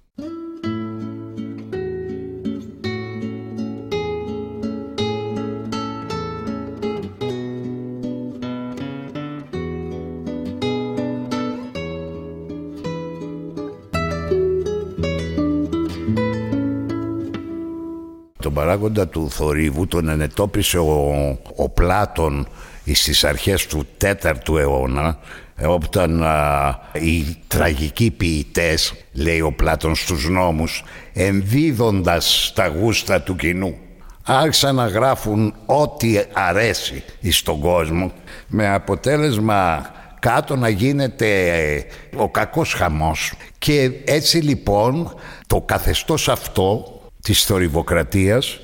Παράγοντα 18.78 19.08
του 19.08 19.30
θορύβου 19.30 19.86
τον 19.86 20.08
ενετόπισε 20.08 20.78
ο, 20.78 21.38
ο 21.56 21.68
Πλάτων 21.68 22.48
στις 22.92 23.24
αρχές 23.24 23.66
του 23.66 23.86
4ου 24.00 24.58
αιώνα 24.58 25.18
ε, 25.56 25.66
όταν 25.66 26.22
α, 26.22 26.78
οι 26.92 27.36
τραγικοί 27.46 28.10
ποιητές, 28.10 28.94
λέει 29.12 29.40
ο 29.40 29.52
Πλάτων 29.52 29.94
στους 29.94 30.28
νόμους, 30.28 30.84
ενδίδοντας 31.12 32.52
τα 32.54 32.66
γούστα 32.66 33.20
του 33.20 33.36
κοινού, 33.36 33.76
άρχισαν 34.24 34.74
να 34.74 34.86
γράφουν 34.86 35.54
ό,τι 35.66 36.18
αρέσει 36.32 37.02
στον 37.30 37.60
κόσμο 37.60 38.12
με 38.46 38.68
αποτέλεσμα 38.68 39.90
κάτω 40.18 40.56
να 40.56 40.68
γίνεται 40.68 41.48
ε, 41.48 41.84
ο 42.16 42.28
κακός 42.28 42.72
χαμός. 42.72 43.32
Και 43.58 43.90
έτσι 44.04 44.38
λοιπόν 44.38 45.14
το 45.46 45.60
καθεστώς 45.60 46.28
αυτό 46.28 46.92
της 47.22 47.44
θορυβοκρατίας 47.44 48.60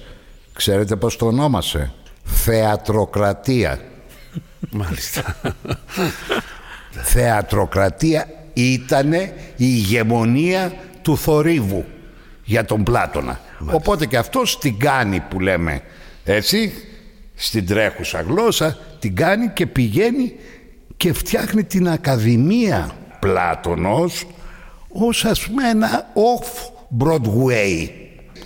ξέρετε 0.54 0.96
πως 0.96 1.16
το 1.16 1.26
ονόμασε; 1.26 1.92
Θεατροκρατία 2.24 3.80
Μάλιστα. 4.70 5.36
θεατροκρατία 6.90 8.26
ήτανε 8.52 9.32
η 9.56 9.56
ηγεμονία 9.56 10.72
του 11.02 11.16
θορύβου 11.16 11.84
για 12.44 12.64
τον 12.64 12.82
Πλάτωνα. 12.82 13.40
Οπότε 13.72 14.06
και 14.06 14.16
αυτός 14.16 14.58
την 14.58 14.78
κάνει 14.78 15.20
που 15.20 15.40
λέμε 15.40 15.82
έτσι, 16.24 16.72
στην 17.34 17.66
τρέχουσα 17.66 18.20
γλώσσα, 18.20 18.78
την 18.98 19.16
κάνει 19.16 19.48
και 19.48 19.66
πηγαίνει 19.66 20.34
και 20.96 21.12
φτιάχνει 21.12 21.64
την 21.64 21.88
Ακαδημία 21.88 22.90
Πλάτωνος 23.20 24.26
ως 24.88 25.24
ας 25.24 25.46
πούμε 25.46 25.68
ένα 25.68 26.06
off-Broadway 26.14 27.88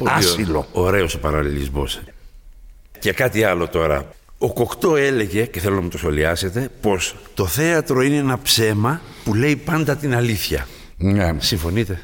άσυλο. 0.05 0.67
Ωραίος 0.73 1.15
ο 1.15 1.19
παραλληλισμός. 1.19 2.01
Και 2.99 3.13
κάτι 3.13 3.45
άλλο 3.45 3.69
τώρα. 3.69 4.09
Ο 4.39 4.53
Κοκτό 4.53 4.97
έλεγε, 4.97 5.45
και 5.45 5.61
θέλω 5.61 5.75
να 5.75 5.81
μου 5.81 5.89
το 5.89 5.99
σχολιάσετε, 5.99 6.71
πως 6.81 7.17
το 7.35 7.47
θέατρο 7.47 8.03
είναι 8.03 8.17
ένα 8.17 8.39
ψέμα 8.39 9.01
που 9.25 9.35
λέει 9.35 9.57
πάντα 9.57 9.97
την 9.97 10.15
αλήθεια. 10.15 10.67
Ναι. 10.97 11.35
Συμφωνείτε; 11.39 12.01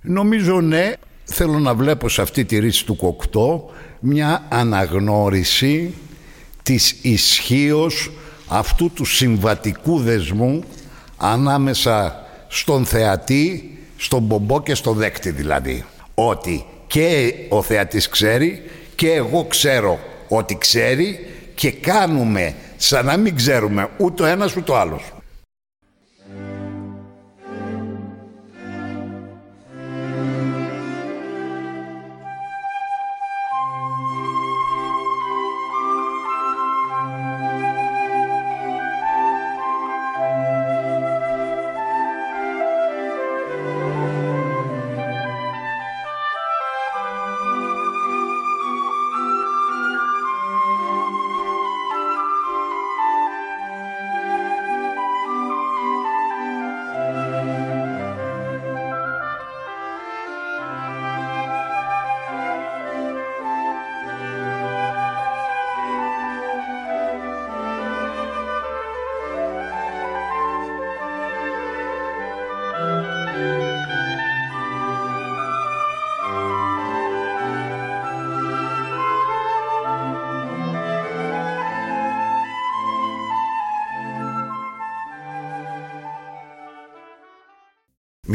Νομίζω 0.00 0.60
ναι, 0.60 0.92
θέλω 1.24 1.58
να 1.58 1.74
βλέπω 1.74 2.08
σε 2.08 2.22
αυτή 2.22 2.44
τη 2.44 2.58
ρίση 2.58 2.84
του 2.86 2.96
κοκτό 2.96 3.70
μια 4.00 4.42
αναγνώριση 4.48 5.94
της 6.62 6.96
ισχύως 7.02 8.10
αυτού 8.48 8.90
του 8.90 9.04
συμβατικού 9.04 10.00
δεσμού 10.00 10.64
ανάμεσα 11.16 12.24
στον 12.48 12.84
θεατή, 12.84 13.78
στον 13.96 14.22
μπομπό 14.22 14.62
και 14.62 14.74
στον 14.74 14.96
δέκτη 14.96 15.30
δηλαδή. 15.30 15.84
Ότι 16.14 16.64
και 16.90 17.34
ο 17.48 17.62
θεατής 17.62 18.08
ξέρει 18.08 18.62
και 18.94 19.12
εγώ 19.12 19.44
ξέρω 19.44 19.98
ότι 20.28 20.58
ξέρει 20.58 21.26
και 21.54 21.70
κάνουμε 21.70 22.54
σαν 22.76 23.04
να 23.04 23.16
μην 23.16 23.36
ξέρουμε 23.36 23.88
ούτε 23.96 24.22
ο 24.22 24.26
ένας 24.26 24.56
ούτε 24.56 24.72
ο 24.72 24.78
άλλος. 24.78 25.12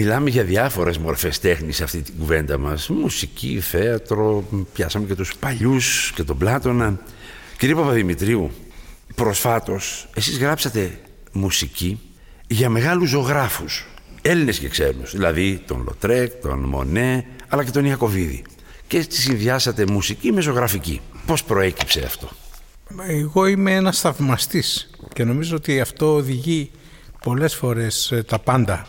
Μιλάμε 0.05 0.29
για 0.29 0.43
διάφορες 0.43 0.97
μορφές 0.97 1.39
τέχνης 1.39 1.75
σε 1.75 1.83
αυτή 1.83 2.01
την 2.01 2.13
κουβέντα 2.19 2.57
μας. 2.57 2.89
Μουσική, 2.89 3.59
θέατρο, 3.59 4.43
πιάσαμε 4.73 5.05
και 5.05 5.15
τους 5.15 5.35
παλιούς 5.39 6.11
και 6.15 6.23
τον 6.23 6.37
Πλάτωνα. 6.37 6.99
Κύριε 7.57 7.75
Παπαδημητρίου, 7.75 8.51
προσφάτως 9.15 10.09
εσείς 10.15 10.37
γράψατε 10.37 10.99
μουσική 11.31 11.99
για 12.47 12.69
μεγάλους 12.69 13.09
ζωγράφους, 13.09 13.85
Έλληνες 14.21 14.59
και 14.59 14.67
ξένους, 14.67 15.11
δηλαδή 15.11 15.61
τον 15.67 15.83
Λοτρέκ, 15.85 16.31
τον 16.41 16.59
Μονέ, 16.59 17.25
αλλά 17.47 17.63
και 17.63 17.71
τον 17.71 17.85
Ιακωβίδη. 17.85 18.43
Και 18.87 18.97
έτσι 18.97 19.21
συνδυάσατε 19.21 19.85
μουσική 19.85 20.31
με 20.31 20.41
ζωγραφική. 20.41 21.01
Πώς 21.25 21.43
προέκυψε 21.43 22.03
αυτό; 22.05 22.29
Εγώ 23.07 23.45
είμαι 23.45 23.73
ένας 23.73 23.99
θαυμαστής 23.99 24.89
και 25.13 25.23
νομίζω 25.23 25.55
ότι 25.55 25.79
αυτό 25.79 26.13
οδηγεί 26.13 26.71
πολλές 27.23 27.55
φορές 27.55 28.11
ε, 28.11 28.23
τα 28.23 28.39
πάντα 28.39 28.85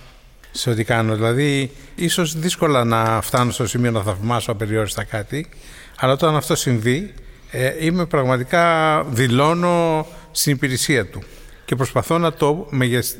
σε 0.56 0.70
ό,τι 0.70 0.84
κάνω. 0.84 1.14
Δηλαδή, 1.14 1.70
ίσως 1.94 2.38
δύσκολα 2.38 2.84
να 2.84 3.20
φτάνω 3.20 3.50
στο 3.50 3.66
σημείο 3.66 3.90
να 3.90 4.02
θαυμάσω 4.02 4.52
απεριόριστα 4.52 5.04
κάτι, 5.04 5.46
αλλά 5.96 6.12
όταν 6.12 6.36
αυτό 6.36 6.54
συμβεί, 6.54 7.14
ε, 7.50 7.84
είμαι 7.84 8.06
πραγματικά 8.06 9.02
δηλώνω 9.04 10.06
στην 10.30 10.52
υπηρεσία 10.52 11.06
του 11.06 11.22
και 11.64 11.76
προσπαθώ 11.76 12.18
να 12.18 12.32
το, 12.32 12.68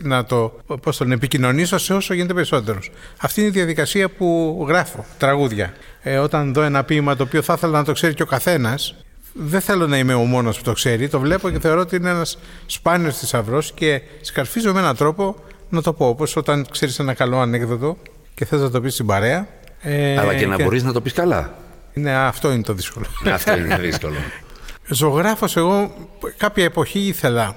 να 0.03 0.25
το 0.25 0.61
πώς 0.83 0.97
τον 0.97 1.13
επικοινωνήσω 1.13 1.79
σε 1.79 1.95
όσο 1.95 2.15
γίνεται 2.15 2.35
περισσότερο. 2.35 2.79
Αυτή 3.17 3.41
είναι 3.41 3.49
η 3.49 3.53
διαδικασία 3.53 4.09
που 4.09 4.65
γράφω 4.69 5.05
τραγούδια. 5.19 5.75
Ε, 6.03 6.19
όταν 6.19 6.53
δω 6.53 6.63
ένα 6.63 6.85
ποίημα 6.85 7.17
το 7.17 7.23
οποίο 7.23 7.43
θα 7.43 7.53
ήθελα 7.53 7.79
να 7.79 7.85
το 7.85 7.93
ξέρει 7.93 8.15
και 8.15 8.23
ο 8.23 8.27
καθένας, 8.27 8.95
δεν 9.33 9.61
θέλω 9.61 9.87
να 9.87 9.99
είμαι 9.99 10.15
ο 10.15 10.25
μόνος 10.25 10.57
που 10.57 10.63
το 10.63 10.73
ξέρει. 10.73 11.09
Το 11.09 11.21
βλέπω 11.21 11.51
και 11.51 11.61
θεωρώ 11.61 11.81
ότι 11.81 11.97
είναι 11.97 12.11
ένας 12.11 12.39
σπάνιος 12.67 13.19
θησαυρός 13.19 13.73
και 13.73 14.03
σκαρφίζω 14.21 14.73
με 14.73 14.79
έναν 14.79 14.97
τρόπο 14.97 15.37
να 15.69 15.83
το 15.83 15.93
πω. 15.93 16.09
Όπως 16.09 16.37
όταν 16.37 16.67
ξέρεις 16.71 16.99
ένα 16.99 17.15
καλό 17.15 17.39
ανέκδοτο 17.39 17.97
και 18.35 18.45
θες 18.45 18.61
να 18.61 18.71
το 18.71 18.81
πεις 18.81 18.93
στην 18.93 19.07
παρέα. 19.07 19.49
Ε, 19.81 20.19
Αλλά 20.19 20.35
και 20.35 20.47
να 20.47 20.57
και... 20.57 20.63
μπορείς 20.63 20.83
να 20.83 20.93
το 20.93 21.01
πεις 21.01 21.13
καλά. 21.13 21.55
Ναι, 21.95 22.15
αυτό 22.15 22.53
είναι 22.53 22.63
το 22.63 22.73
δύσκολο. 22.73 23.07
αυτό 23.33 23.57
είναι 23.57 23.77
το 23.77 23.83
δύσκολο. 23.83 24.17
Ζωγράφος 24.89 25.57
εγώ 25.57 25.95
κάποια 26.37 26.65
εποχή 26.65 26.99
ήθελα 26.99 27.57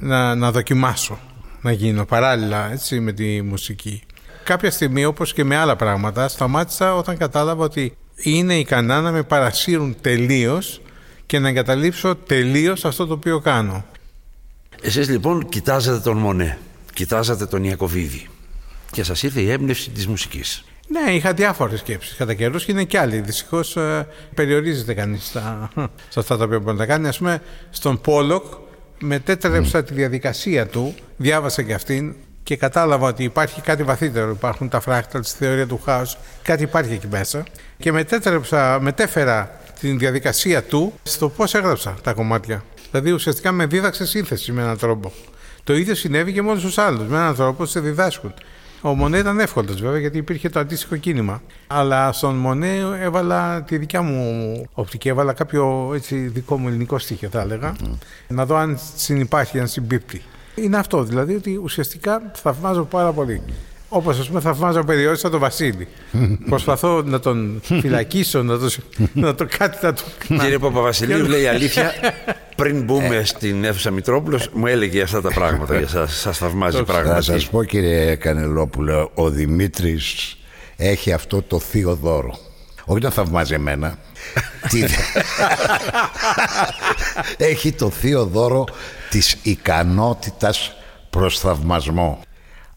να, 0.00 0.34
να 0.34 0.50
δοκιμάσω 0.50 1.18
να 1.60 1.72
γίνω 1.72 2.04
παράλληλα 2.04 2.72
έτσι, 2.72 3.00
με 3.00 3.12
τη 3.12 3.42
μουσική. 3.42 4.02
Κάποια 4.44 4.70
στιγμή 4.70 5.04
όπως 5.04 5.32
και 5.32 5.44
με 5.44 5.56
άλλα 5.56 5.76
πράγματα 5.76 6.28
σταμάτησα 6.28 6.94
όταν 6.94 7.16
κατάλαβα 7.16 7.64
ότι 7.64 7.96
είναι 8.16 8.54
ικανά 8.54 9.00
να 9.00 9.10
με 9.10 9.22
παρασύρουν 9.22 9.96
τελείως 10.00 10.80
και 11.26 11.38
να 11.38 11.48
εγκαταλείψω 11.48 12.16
τελείως 12.16 12.84
αυτό 12.84 13.06
το 13.06 13.14
οποίο 13.14 13.40
κάνω. 13.40 13.84
Εσείς 14.82 15.08
λοιπόν 15.08 15.48
κοιτάζατε 15.48 15.98
τον 15.98 16.16
Μονέ, 16.16 16.58
κοιτάζατε 16.94 17.46
τον 17.46 17.64
Ιακωβίδη 17.64 18.28
και 18.90 19.02
σας 19.04 19.22
ήρθε 19.22 19.40
η 19.40 19.50
έμπνευση 19.50 19.90
της 19.90 20.06
μουσικής. 20.06 20.64
Ναι, 20.88 21.12
είχα 21.12 21.32
διάφορες 21.32 21.78
σκέψεις 21.78 22.16
κατά 22.16 22.34
καιρούς 22.34 22.64
και 22.64 22.72
είναι 22.72 22.84
και 22.84 22.98
άλλοι. 22.98 23.20
Δυστυχώς 23.20 23.76
ε, 23.76 24.08
περιορίζεται 24.34 24.94
κανείς 24.94 25.24
σε 26.08 26.18
αυτά 26.18 26.36
τα 26.36 26.44
οποία 26.44 26.58
μπορεί 26.58 26.76
να 26.76 26.86
κάνει. 26.86 27.08
Α 27.08 27.14
πούμε, 27.18 27.42
στον 27.70 28.00
Πόλοκ 28.00 28.44
μετέτρεψα 29.00 29.84
τη 29.84 29.94
διαδικασία 29.94 30.66
του, 30.66 30.94
διάβασα 31.16 31.62
και 31.62 31.74
αυτήν 31.74 32.14
και 32.42 32.56
κατάλαβα 32.56 33.06
ότι 33.06 33.24
υπάρχει 33.24 33.60
κάτι 33.60 33.82
βαθύτερο. 33.82 34.30
Υπάρχουν 34.30 34.68
τα 34.68 34.80
φράκταλ 34.80 35.22
στη 35.22 35.44
θεωρία 35.44 35.66
του 35.66 35.80
χάους, 35.84 36.16
κάτι 36.42 36.62
υπάρχει 36.62 36.92
εκεί 36.92 37.06
μέσα. 37.10 37.44
Και 37.78 37.92
μετέτρεψα, 37.92 38.78
μετέφερα 38.80 39.60
την 39.80 39.98
διαδικασία 39.98 40.62
του 40.62 40.92
στο 41.02 41.28
πώς 41.28 41.54
έγραψα 41.54 41.94
τα 42.02 42.12
κομμάτια. 42.12 42.64
Δηλαδή 42.90 43.10
ουσιαστικά 43.10 43.52
με 43.52 43.66
δίδαξε 43.66 44.06
σύνθεση 44.06 44.52
με 44.52 44.62
έναν 44.62 44.78
τρόπο. 44.78 45.12
Το 45.64 45.74
ίδιο 45.74 45.94
συνέβη 45.94 46.32
και 46.32 46.42
με 46.42 46.50
όλου 46.50 46.60
του 46.60 46.82
άλλου. 46.82 47.04
Με 47.08 47.16
έναν 47.16 47.34
τρόπο 47.34 47.66
σε 47.66 47.80
διδάσκουν. 47.80 48.34
Ο 48.80 48.94
Μονέ 48.94 49.18
ήταν 49.18 49.38
εύκολος 49.38 49.80
βέβαια 49.80 49.98
γιατί 49.98 50.18
υπήρχε 50.18 50.48
το 50.48 50.60
αντίστοιχο 50.60 50.96
κίνημα. 50.96 51.42
Αλλά 51.66 52.12
στον 52.12 52.34
Μονέ 52.34 52.76
έβαλα 53.00 53.62
τη 53.62 53.78
δικιά 53.78 54.02
μου 54.02 54.66
οπτική, 54.72 55.08
έβαλα 55.08 55.32
κάποιο 55.32 55.92
έτσι 55.94 56.16
δικό 56.16 56.58
μου 56.58 56.68
ελληνικό 56.68 56.98
στοιχείο 56.98 57.28
θα 57.28 57.40
έλεγα. 57.40 57.76
Να 58.28 58.46
δω 58.46 58.56
αν 58.56 58.78
συνυπάρχει, 58.96 59.58
αν 59.58 59.68
συμπίπτει. 59.68 60.22
Είναι 60.54 60.76
αυτό 60.76 61.02
δηλαδή 61.02 61.34
ότι 61.34 61.60
ουσιαστικά 61.62 62.22
θαυμάζω 62.34 62.84
πάρα 62.84 63.12
πολύ. 63.12 63.42
Όπως 63.94 64.18
ας 64.18 64.28
πούμε 64.28 64.40
θαυμάζω 64.40 64.84
περιόριστα 64.84 65.30
τον 65.30 65.40
Βασίλη. 65.40 65.88
Προσπαθώ 66.48 67.02
να 67.02 67.20
τον 67.20 67.60
φυλακίσω, 67.62 68.42
να 68.42 68.58
το, 68.58 68.70
να 69.12 69.34
το 69.34 69.46
κάτι 69.58 69.78
να 69.82 69.92
του. 69.92 70.02
Κύριε 70.26 70.58
Παπαβασιλείου, 70.58 71.26
λέει 71.26 71.46
αλήθεια. 71.46 71.92
Πριν 72.56 72.82
μπούμε 72.82 73.16
ε. 73.16 73.24
στην 73.24 73.64
αίθουσα 73.64 73.90
Μητρόπουλος, 73.90 74.48
μου 74.52 74.66
έλεγε 74.66 75.02
αυτά 75.02 75.20
τα 75.20 75.30
πράγματα 75.32 75.78
για 75.78 75.88
σας. 75.88 76.14
Σας 76.20 76.38
θαυμάζει 76.38 76.82
πράγματα. 76.82 77.14
Θα 77.14 77.20
σας 77.20 77.48
πω, 77.48 77.64
κύριε 77.64 78.14
Κανελόπουλο, 78.14 79.10
ο 79.14 79.30
Δημήτρης 79.30 80.36
έχει 80.76 81.12
αυτό 81.12 81.42
το 81.42 81.58
θείο 81.58 81.94
δώρο. 81.94 82.38
Όχι 82.84 83.02
να 83.02 83.10
θαυμάζει 83.10 83.54
εμένα. 83.54 83.98
έχει 87.52 87.72
το 87.72 87.90
θείο 87.90 88.24
δώρο 88.24 88.64
της 89.10 89.36
ικανότητας 89.42 90.72
προς 91.10 91.38
θαυμασμό. 91.38 92.20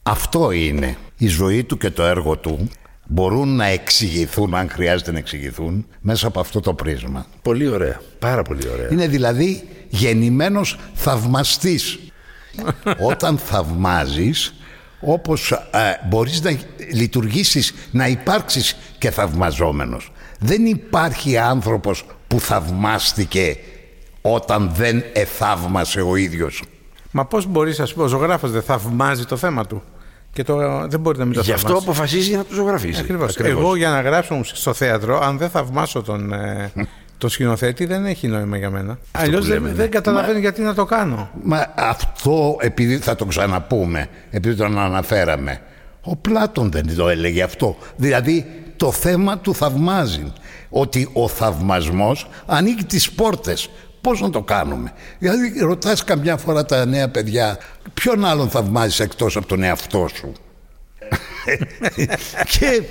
Αυτό 0.03 0.51
είναι 0.51 0.97
η 1.17 1.27
ζωή 1.27 1.63
του 1.63 1.77
και 1.77 1.89
το 1.89 2.03
έργο 2.03 2.37
του 2.37 2.69
μπορούν 3.07 3.55
να 3.55 3.65
εξηγηθούν, 3.65 4.55
αν 4.55 4.69
χρειάζεται 4.69 5.11
να 5.11 5.17
εξηγηθούν, 5.17 5.85
μέσα 6.01 6.27
από 6.27 6.39
αυτό 6.39 6.59
το 6.59 6.73
πρίσμα. 6.73 7.25
Πολύ 7.41 7.67
ωραία. 7.67 8.01
Πάρα 8.19 8.41
πολύ 8.41 8.69
ωραία. 8.69 8.87
Είναι 8.91 9.07
δηλαδή 9.07 9.67
γεννημένος 9.89 10.79
θαυμαστής. 10.93 11.99
Όταν 13.11 13.37
θαυμάζεις, 13.37 14.53
όπως 14.99 15.51
ε, 15.51 15.57
μπορείς 16.09 16.41
να 16.41 16.57
λειτουργήσεις, 16.93 17.73
να 17.91 18.07
υπάρξεις 18.07 18.75
και 18.97 19.11
θαυμαζόμενος. 19.11 20.11
Δεν 20.39 20.65
υπάρχει 20.65 21.37
άνθρωπος 21.37 22.05
που 22.27 22.39
θαυμάστηκε 22.39 23.57
όταν 24.21 24.71
δεν 24.75 25.03
εθαύμασε 25.13 26.01
ο 26.01 26.15
ίδιος. 26.15 26.63
Μα 27.11 27.25
πώς 27.25 27.45
μπορείς, 27.45 27.79
ας 27.79 27.93
πούμε, 27.93 28.05
ο 28.05 28.07
ζωγράφος 28.07 28.51
δεν 28.51 28.61
θαυμάζει 28.61 29.25
το 29.25 29.37
θέμα 29.37 29.65
του; 29.65 29.83
Και 30.35 30.43
το, 30.43 30.87
δεν 30.87 30.99
μπορεί 30.99 31.17
να 31.17 31.25
μην 31.25 31.33
το 31.33 31.41
Γι' 31.41 31.51
αυτό 31.51 31.77
αποφασίζει 31.77 32.35
να 32.35 32.45
το 32.45 32.53
ζωγραφίσει. 32.53 32.99
Ακριβώς. 32.99 33.37
Εγώ 33.37 33.75
για 33.75 33.89
να 33.89 34.01
γράψω 34.01 34.39
στο 34.43 34.73
θέατρο, 34.73 35.19
αν 35.19 35.37
δεν 35.37 35.49
θαυμάσω 35.49 36.01
τον, 36.01 36.33
ε, 36.33 36.71
τον 37.17 37.29
σκηνοθέτη, 37.29 37.85
δεν 37.85 38.05
έχει 38.05 38.27
νόημα 38.27 38.57
για 38.57 38.69
μένα. 38.69 38.97
Αλλιώς 39.11 39.47
δεν, 39.47 39.61
ναι. 39.61 39.71
δεν 39.71 39.91
καταλαβαίνω 39.91 40.39
γιατί 40.39 40.61
να 40.61 40.73
το 40.73 40.85
κάνω. 40.85 41.29
Μα 41.43 41.73
αυτό, 41.75 42.57
επειδή 42.59 42.97
θα 42.97 43.15
το 43.15 43.25
ξαναπούμε, 43.25 44.09
επειδή 44.29 44.55
τον 44.55 44.79
αναφέραμε, 44.79 45.61
ο 46.01 46.15
Πλάτων 46.15 46.71
δεν 46.71 46.95
το 46.95 47.09
έλεγε 47.09 47.43
αυτό. 47.43 47.77
Δηλαδή 47.95 48.45
το 48.75 48.91
θέμα 48.91 49.37
του 49.37 49.55
θαυμάζει. 49.55 50.33
Ότι 50.69 51.09
ο 51.13 51.27
θαυμασμός 51.27 52.29
ανοίγει 52.45 52.83
τις 52.83 53.11
πόρτες 53.11 53.69
Πώς 54.05 54.21
να 54.21 54.29
το 54.29 54.41
κάνουμε; 54.41 54.91
Δηλαδή 55.19 55.59
ρωτάς 55.59 56.03
καμιά 56.03 56.37
φορά 56.37 56.65
τα 56.65 56.85
νέα 56.85 57.09
παιδιά 57.09 57.57
ποιον 58.05 58.25
άλλον 58.25 58.49
θαυμάζεις 58.49 58.99
εκτός 58.99 59.35
από 59.35 59.47
τον 59.47 59.63
εαυτό 59.63 60.07
σου; 60.15 60.31
και 62.59 62.81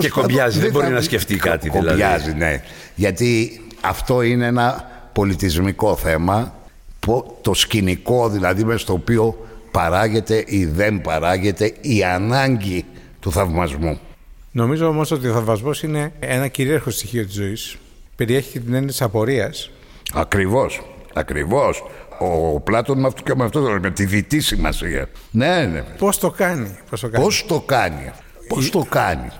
και 0.00 0.08
κομπιάζει, 0.08 0.60
δεν, 0.60 0.70
μπορεί 0.70 0.88
να 0.88 1.00
σκεφτεί 1.00 1.36
κάτι 1.36 1.68
δηλαδή. 1.68 1.88
Κομπιάζει, 1.88 2.32
ναι. 2.32 2.62
Γιατί 2.94 3.60
αυτό 3.80 4.22
είναι 4.22 4.46
ένα 4.46 4.90
πολιτισμικό 5.12 5.96
θέμα, 5.96 6.54
το 7.40 7.54
σκηνικό 7.54 8.28
δηλαδή 8.28 8.64
μες 8.64 8.80
στο 8.80 8.92
οποίο 8.92 9.46
παράγεται 9.70 10.44
ή 10.46 10.64
δεν 10.64 11.00
παράγεται 11.00 11.74
η 11.80 12.04
ανάγκη 12.04 12.84
του 13.20 13.32
θαυμασμού. 13.32 14.00
Νομίζω 14.50 14.86
όμως 14.86 15.10
ότι 15.10 15.28
ο 15.28 15.32
θαυμασμός 15.32 15.82
είναι 15.82 16.12
ένα 16.18 16.48
κυρίαρχο 16.48 16.90
στοιχείο 16.90 17.24
της 17.24 17.34
ζωής. 17.34 17.76
Περιέχει 18.16 18.60
την 18.60 18.74
έννοια 18.74 18.88
της 18.88 19.02
απορίας 19.02 19.70
Ακριβώς, 20.14 20.80
ακριβώς. 21.14 21.82
Ο 22.22 22.60
Πλάτων 22.60 23.00
με 23.00 23.06
αυτό 23.06 23.22
και 23.22 23.34
με 23.34 23.44
αυτό 23.44 23.78
με 23.82 23.90
τη 23.90 24.04
δυτή 24.04 24.40
σημασία. 24.40 25.08
Ναι, 25.30 25.66
ναι. 25.72 25.80
Πώς 25.98 26.18
το 26.18 26.30
κάνει. 26.30 26.78
Πώς 26.90 27.00
το 27.00 27.08
κάνει; 27.08 27.24
Πώς 27.24 27.44
το 27.46 27.60
κάνει. 27.60 28.10
Πώς 28.48 28.70
το 28.70 28.86
κάνει; 28.88 29.30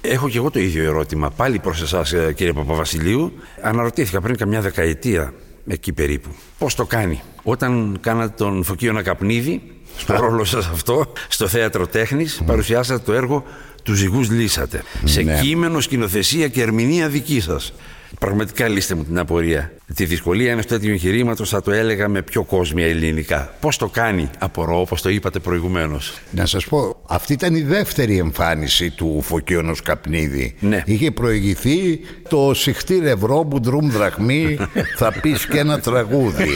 Έχω 0.00 0.28
και 0.28 0.38
εγώ 0.38 0.50
το 0.50 0.58
ίδιο 0.58 0.84
ερώτημα 0.84 1.30
πάλι 1.30 1.58
προς 1.58 1.82
εσάς 1.82 2.12
ε, 2.12 2.32
κύριε 2.32 2.52
Παπαβασιλείου. 2.52 3.32
Αναρωτήθηκα 3.62 4.20
πριν 4.20 4.36
καμιά 4.36 4.60
δεκαετία 4.60 5.32
εκεί 5.66 5.92
περίπου. 5.92 6.28
Πώς 6.58 6.74
το 6.74 6.84
κάνει; 6.84 7.20
Όταν 7.42 7.98
κάνατε 8.00 8.34
τον 8.36 8.64
Φωκείο 8.64 8.92
Νακαπνίδη, 8.92 9.62
στο 9.96 10.16
ρόλο 10.16 10.44
σας 10.44 10.66
αυτό, 10.66 11.12
στο 11.28 11.48
θέατρο 11.48 11.86
τέχνης, 11.86 12.42
παρουσιάσατε 12.46 13.02
το 13.04 13.12
έργο 13.12 13.44
«Τους 13.82 13.98
ζυγούς 13.98 14.30
λύσατε». 14.30 14.82
Σε 15.04 15.22
ναι. 15.22 15.40
κείμενο, 15.40 15.80
σκηνοθεσία 15.80 16.48
και 16.48 16.62
ερμηνεία 16.62 17.08
δική 17.08 17.40
σας. 17.40 17.72
Πραγματικά 18.18 18.68
λύστε 18.68 18.94
μου 18.94 19.04
την 19.04 19.18
απορία. 19.18 19.72
Τη 19.94 20.04
δυσκολία 20.04 20.52
ενός 20.52 20.66
τέτοιου 20.66 20.90
εγχειρήματος 20.90 21.48
θα 21.48 21.62
το 21.62 21.70
έλεγα 21.70 22.08
με 22.08 22.22
πιο 22.22 22.42
κόσμια 22.42 22.86
ελληνικά. 22.86 23.54
Πώς 23.60 23.76
το 23.76 23.88
κάνει, 23.88 24.30
απορώ, 24.38 24.80
όπως 24.80 25.02
το 25.02 25.08
είπατε 25.08 25.38
προηγουμένως. 25.38 26.18
Να 26.30 26.46
σας 26.46 26.66
πω, 26.66 26.96
αυτή 27.08 27.32
ήταν 27.32 27.54
η 27.54 27.62
δεύτερη 27.62 28.18
εμφάνιση 28.18 28.90
του 28.90 29.20
Φωκίωνο 29.22 29.74
Καπνίδη. 29.84 30.54
Ναι. 30.60 30.82
Είχε 30.86 31.10
προηγηθεί 31.10 32.00
το 32.28 32.54
Συχτήρ 32.54 33.04
Ευρώ 33.04 33.46
που 33.50 33.60
ντρούμ 33.60 33.90
δραχμή, 33.90 34.58
θα 34.96 35.12
πεις 35.20 35.46
και 35.46 35.58
ένα 35.58 35.80
τραγούδι. 35.80 36.48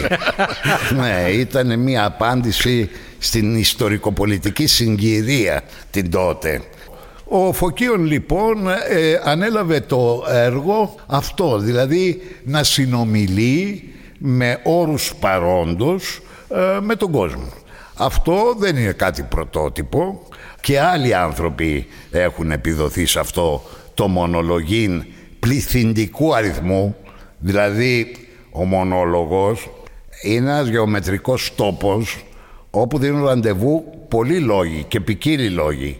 ναι, 1.01 1.31
ήταν 1.31 1.79
μια 1.79 2.05
απάντηση 2.05 2.91
στην 3.19 3.57
ιστορικοπολιτική 3.57 4.67
συγκυρία 4.67 5.62
την 5.91 6.11
τότε. 6.11 6.61
Ο 7.35 7.53
Φωκίων 7.53 8.05
λοιπόν 8.05 8.68
ε, 8.68 9.21
ανέλαβε 9.25 9.81
το 9.81 10.25
έργο 10.29 10.95
αυτό, 11.07 11.59
δηλαδή 11.59 12.23
να 12.45 12.64
συνομιλεί 12.64 13.92
με 14.18 14.61
όρους 14.62 15.14
παρόντος 15.21 16.21
ε, 16.49 16.81
με 16.81 16.97
τον 16.97 17.11
κόσμο. 17.11 17.49
Αυτό 17.97 18.55
δεν 18.59 18.77
είναι 18.77 18.92
κάτι 18.92 19.23
πρωτότυπο 19.23 20.23
και 20.61 20.81
άλλοι 20.81 21.14
άνθρωποι 21.14 21.87
έχουν 22.11 22.51
επιδοθεί 22.51 23.07
σε 23.07 23.18
αυτό 23.21 23.62
το 23.95 24.09
μονολογήν 24.09 25.05
πληθυντικού 25.40 26.35
αριθμού, 26.35 26.97
δηλαδή 27.38 28.16
ο 28.51 28.64
μονόλογος 28.64 29.71
είναι 30.23 30.51
ένας 30.51 30.68
γεωμετρικός 30.68 31.53
τόπος 31.55 32.25
όπου 32.71 32.99
δίνουν 32.99 33.25
ραντεβού 33.25 33.85
πολλοί 34.09 34.38
λόγοι 34.38 34.85
και 34.88 35.01
ποικίλοι 35.01 35.49
λόγοι 35.49 35.97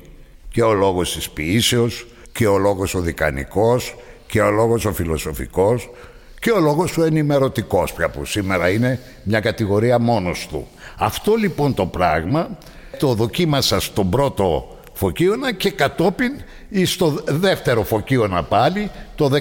και 0.53 0.62
ο 0.62 0.73
λόγος 0.73 1.15
της 1.15 1.31
ποιήσεως 1.31 2.07
και 2.33 2.47
ο 2.47 2.59
λόγος 2.59 2.95
ο 2.95 3.01
δικανικός 3.01 3.95
και 4.27 4.41
ο 4.41 4.51
λόγος 4.51 4.85
ο 4.85 4.93
φιλοσοφικός 4.93 5.91
και 6.41 6.51
ο 6.51 6.61
λόγος 6.61 6.99
ο 6.99 7.05
ενημερωτικός 7.05 7.93
πια 7.93 8.09
που 8.09 8.25
σήμερα 8.25 8.69
είναι 8.69 9.01
μια 9.23 9.41
κατηγορία 9.41 9.99
μόνος 9.99 10.47
του. 10.51 10.69
Αυτό 10.99 11.35
λοιπόν 11.35 11.75
το 11.75 11.87
πράγμα 11.87 12.59
το 12.99 13.15
δοκίμασα 13.15 13.81
στον 13.81 14.11
πρώτο 14.11 14.77
φωκίωνα 14.93 15.53
και 15.53 15.71
κατόπιν 15.71 16.33
στο 16.85 17.23
δεύτερο 17.27 17.83
φωκίωνα 17.83 18.43
πάλι 18.43 18.91
το 19.15 19.31
19. 19.33 19.38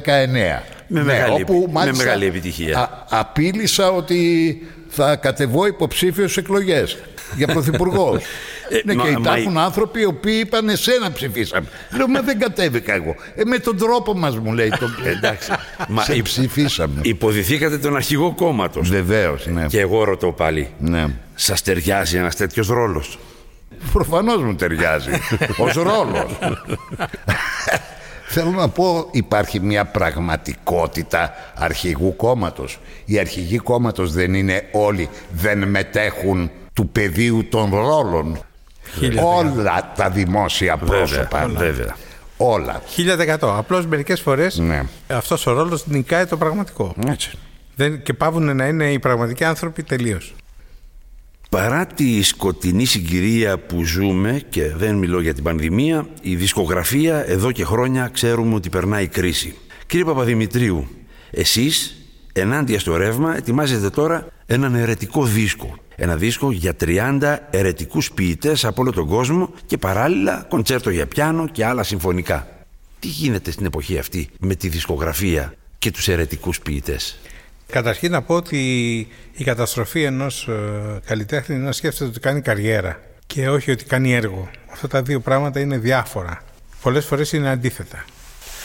Με, 0.88 1.04
μεγάλη, 1.04 1.42
όπου, 1.42 1.70
με 1.74 1.92
μεγάλη 1.96 2.26
επιτυχία. 2.26 2.80
Α, 2.80 2.90
απείλησα 3.10 3.92
ότι 3.92 4.62
θα 4.92 5.16
κατεβώ 5.16 5.66
υποψήφιο 5.66 6.30
εκλογές 6.36 6.98
για 7.36 7.48
πρωθυπουργό. 7.48 8.20
Ε, 8.70 8.82
ναι, 8.84 8.94
και 8.96 9.10
υπάρχουν 9.10 9.58
άνθρωποι 9.58 10.00
οι 10.00 10.06
οποίοι 10.06 10.42
είπαν 10.46 10.70
εσένα 10.70 11.12
ψηφίσαμε. 11.12 11.68
Λέω, 11.92 12.08
μα 12.08 12.22
δεν 12.22 12.40
κατέβηκα 12.40 12.94
εγώ. 12.94 13.16
Ε, 13.36 13.44
με 13.44 13.58
τον 13.58 13.78
τρόπο 13.78 14.14
μας 14.14 14.38
μου 14.38 14.54
λέει. 14.54 14.70
Το... 14.70 14.90
Εντάξει, 15.06 15.52
μα 15.88 16.04
σε 16.04 16.22
ψηφίσαμε. 16.22 17.02
Υποδηθήκατε 17.02 17.78
τον 17.78 17.96
αρχηγό 17.96 18.34
κόμματος. 18.36 18.90
Βεβαίως, 18.90 19.46
ναι. 19.46 19.66
Και 19.66 19.80
εγώ 19.80 20.04
ρωτώ 20.04 20.32
πάλι. 20.32 20.70
Ναι. 20.80 21.06
Σας 21.36 21.62
ταιριάζει 21.62 22.18
ένας 22.18 22.36
τέτοιος 22.36 22.68
ρόλος; 22.68 23.20
Προφανώς 23.94 24.44
μου 24.44 24.56
ταιριάζει. 24.56 25.10
Ω 25.64 25.82
ρόλος. 25.82 26.38
Θέλω 28.34 28.50
να 28.50 28.70
πω 28.70 29.08
υπάρχει 29.12 29.60
μια 29.60 29.86
πραγματικότητα 29.86 31.34
αρχηγού 31.56 32.16
κόμματος. 32.16 32.80
Οι 33.06 33.20
αρχηγοί 33.20 33.58
κόμματος 33.58 34.14
δεν 34.14 34.34
είναι 34.34 34.68
όλοι, 34.72 35.10
δεν 35.32 35.68
μετέχουν 35.68 36.52
του 36.74 36.90
πεδίου 36.90 37.48
των 37.50 37.70
ρόλων. 37.76 38.40
Όλα 39.24 39.92
τα 39.96 40.10
δημόσια 40.10 40.78
πρόσωπα. 40.78 41.48
Βέβαια. 41.48 41.96
Όλα. 42.38 42.82
1000%. 42.98 43.38
Απλώς 43.42 43.86
μερικές 43.86 44.22
φορές 44.22 44.58
ναι. 44.58 44.84
αυτός 45.08 45.48
ο 45.48 45.52
ρόλος 45.52 45.88
νικάει 45.88 46.26
το 46.26 46.38
πραγματικό. 46.38 46.94
Έτσι. 47.08 47.32
Δεν, 47.76 48.02
και 48.02 48.14
πάβουν 48.14 48.56
να 48.56 48.68
είναι 48.68 48.92
οι 48.92 49.00
πραγματικοί 49.00 49.44
άνθρωποι 49.44 49.84
τελείως. 49.84 50.34
Παρά 51.56 51.86
τη 51.86 52.22
σκοτεινή 52.22 52.86
συγκυρία 52.86 53.58
που 53.60 53.84
ζούμε 53.84 54.42
και 54.50 54.76
δεν 54.76 54.96
μιλώ 54.96 55.22
για 55.22 55.34
την 55.34 55.44
πανδημία, 55.44 56.08
η 56.22 56.36
δισκογραφία 56.36 57.30
εδώ 57.30 57.52
και 57.52 57.66
χρόνια 57.66 58.08
ξέρουμε 58.14 58.56
ότι 58.56 58.70
περνάει 58.70 59.08
κρίση. 59.08 59.56
Κύριε 59.86 60.06
Παπαδημητρίου, 60.06 60.88
εσείς 61.32 61.96
ενάντια 62.34 62.80
στο 62.80 62.96
ρεύμα 62.96 63.36
ετοιμάζετε 63.36 63.90
τώρα 63.90 64.28
έναν 64.46 64.76
ερετικό 64.76 65.26
δίσκο. 65.26 65.76
Ένα 65.96 66.16
δίσκο 66.16 66.52
για 66.52 66.76
30 66.80 67.38
ερετικούς 67.50 68.12
ποιητές 68.12 68.66
από 68.66 68.82
όλο 68.82 68.92
τον 68.92 69.08
κόσμο 69.08 69.54
και 69.66 69.78
παράλληλα 69.78 70.46
κοντσέρτο 70.50 70.90
για 70.90 71.06
πιάνο 71.08 71.48
και 71.48 71.66
άλλα 71.66 71.84
συμφωνικά. 71.84 72.66
Τι 73.00 73.08
γίνεται 73.08 73.52
στην 73.52 73.66
εποχή 73.66 73.98
αυτή 73.98 74.30
με 74.40 74.56
τη 74.56 74.68
δισκογραφία 74.68 75.54
και 75.80 75.92
τους 75.92 76.08
ερετικούς 76.08 76.60
ποιητές; 76.60 77.20
Καταρχήν 77.72 78.12
να 78.12 78.22
πω 78.22 78.36
ότι 78.36 78.58
η 79.34 79.44
καταστροφή 79.44 80.04
ενός 80.04 80.48
ε, 80.48 81.00
καλλιτέχνη 81.06 81.56
είναι 81.56 81.66
να 81.66 81.72
σκέφτεται 81.72 82.10
ότι 82.10 82.20
κάνει 82.20 82.42
καριέρα 82.42 83.00
και 83.28 83.50
όχι 83.50 83.72
ότι 83.72 83.84
κάνει 83.84 84.14
έργο. 84.14 84.50
Αυτά 84.72 84.88
τα 84.88 85.02
δύο 85.02 85.20
πράγματα 85.20 85.60
είναι 85.60 85.78
διάφορα. 85.78 86.44
Πολλές 86.82 87.06
φορές 87.06 87.32
είναι 87.32 87.50
αντίθετα. 87.50 88.06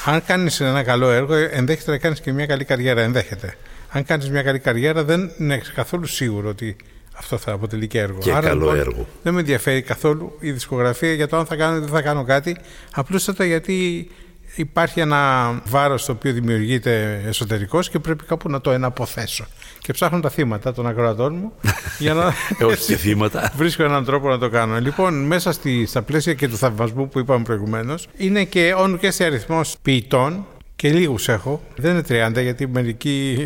Αν 0.05 0.25
κάνεις 0.25 0.61
ένα 0.61 0.83
καλό 0.83 1.11
έργο, 1.11 1.35
ενδέχεται 1.35 1.91
να 1.91 1.99
κάνεις 1.99 2.21
και 2.21 2.33
μια 2.33 2.47
καλή 2.47 2.65
καριέρα. 2.65 3.01
Ενδέχεται. 3.01 3.57
Αν 3.89 4.05
κάνεις 4.05 4.31
μια 4.31 4.43
καλή 4.43 4.59
καριέρα, 4.59 5.05
δεν 5.05 5.31
είναι 5.39 5.61
καθόλου 5.75 6.07
σίγουρο 6.07 6.49
ότι 6.49 6.77
αυτό 7.17 7.39
θα 7.39 7.53
αποτελεί 7.53 7.87
και 7.87 7.99
έργο. 7.99 8.19
Και 8.19 8.31
Άρα, 8.33 8.49
καλό 8.49 8.61
λοιπόν, 8.61 8.79
έργο. 8.79 9.09
Δεν 9.23 9.35
με 9.35 9.41
ενδιαφέρει 9.41 9.83
καθόλου 9.83 10.37
η 10.41 10.51
δισκογραφία 10.51 11.13
για 11.13 11.29
το 11.29 11.37
αν 11.37 11.47
θα 11.47 11.57
κάνω 11.57 11.77
ή 11.77 11.79
δεν 11.79 11.89
θα 11.89 12.03
κάνω 12.03 12.25
κάτι. 12.25 12.57
Απλούστατα 12.93 13.45
γιατί 13.45 14.09
υπάρχει 14.57 15.01
ένα 15.01 15.51
βάρος 15.65 16.05
το 16.05 16.13
οποίο 16.13 16.33
δημιουργείται 16.33 17.23
εσωτερικός 17.27 17.91
και 17.91 17.99
πρέπει 17.99 18.25
κάπου 18.25 18.51
να 18.51 18.61
το 18.61 18.71
εναποθέσω. 18.71 19.47
Και 19.79 19.93
ψάχνω 19.93 20.21
τα 20.21 20.31
θύματα 20.31 20.73
των 20.73 20.87
ακροατών 20.87 21.35
μου 21.35 21.53
για 21.99 22.15
να 22.15 22.33
Ε, 22.59 22.65
Όχι 22.65 22.87
και 22.87 22.97
θύματα. 22.97 23.51
βρίσκω 23.57 23.83
έναν 23.83 24.05
τρόπο 24.05 24.29
να 24.29 24.39
το 24.39 24.49
κάνω. 24.49 24.81
Λοιπόν, 24.81 25.25
μέσα 25.25 25.53
στη, 25.53 25.87
στα 25.87 26.03
πλαίσια 26.03 26.35
και 26.35 26.49
του 26.49 26.57
θαυμασμού 26.57 27.09
που 27.09 27.19
είπαμε 27.19 27.45
προηγουμένως, 27.45 28.09
είναι 28.17 28.45
και 28.45 28.75
όνου 28.77 28.99
και 28.99 29.11
σε 29.11 29.25
αριθμός 29.25 29.77
ποιητών 29.83 30.47
και 30.77 30.93
λίγους 30.93 31.29
έχω. 31.29 31.63
Δεν 31.77 31.91
είναι 31.91 32.29
30 32.39 32.43
γιατί 32.43 32.67
μερικοί 32.67 33.37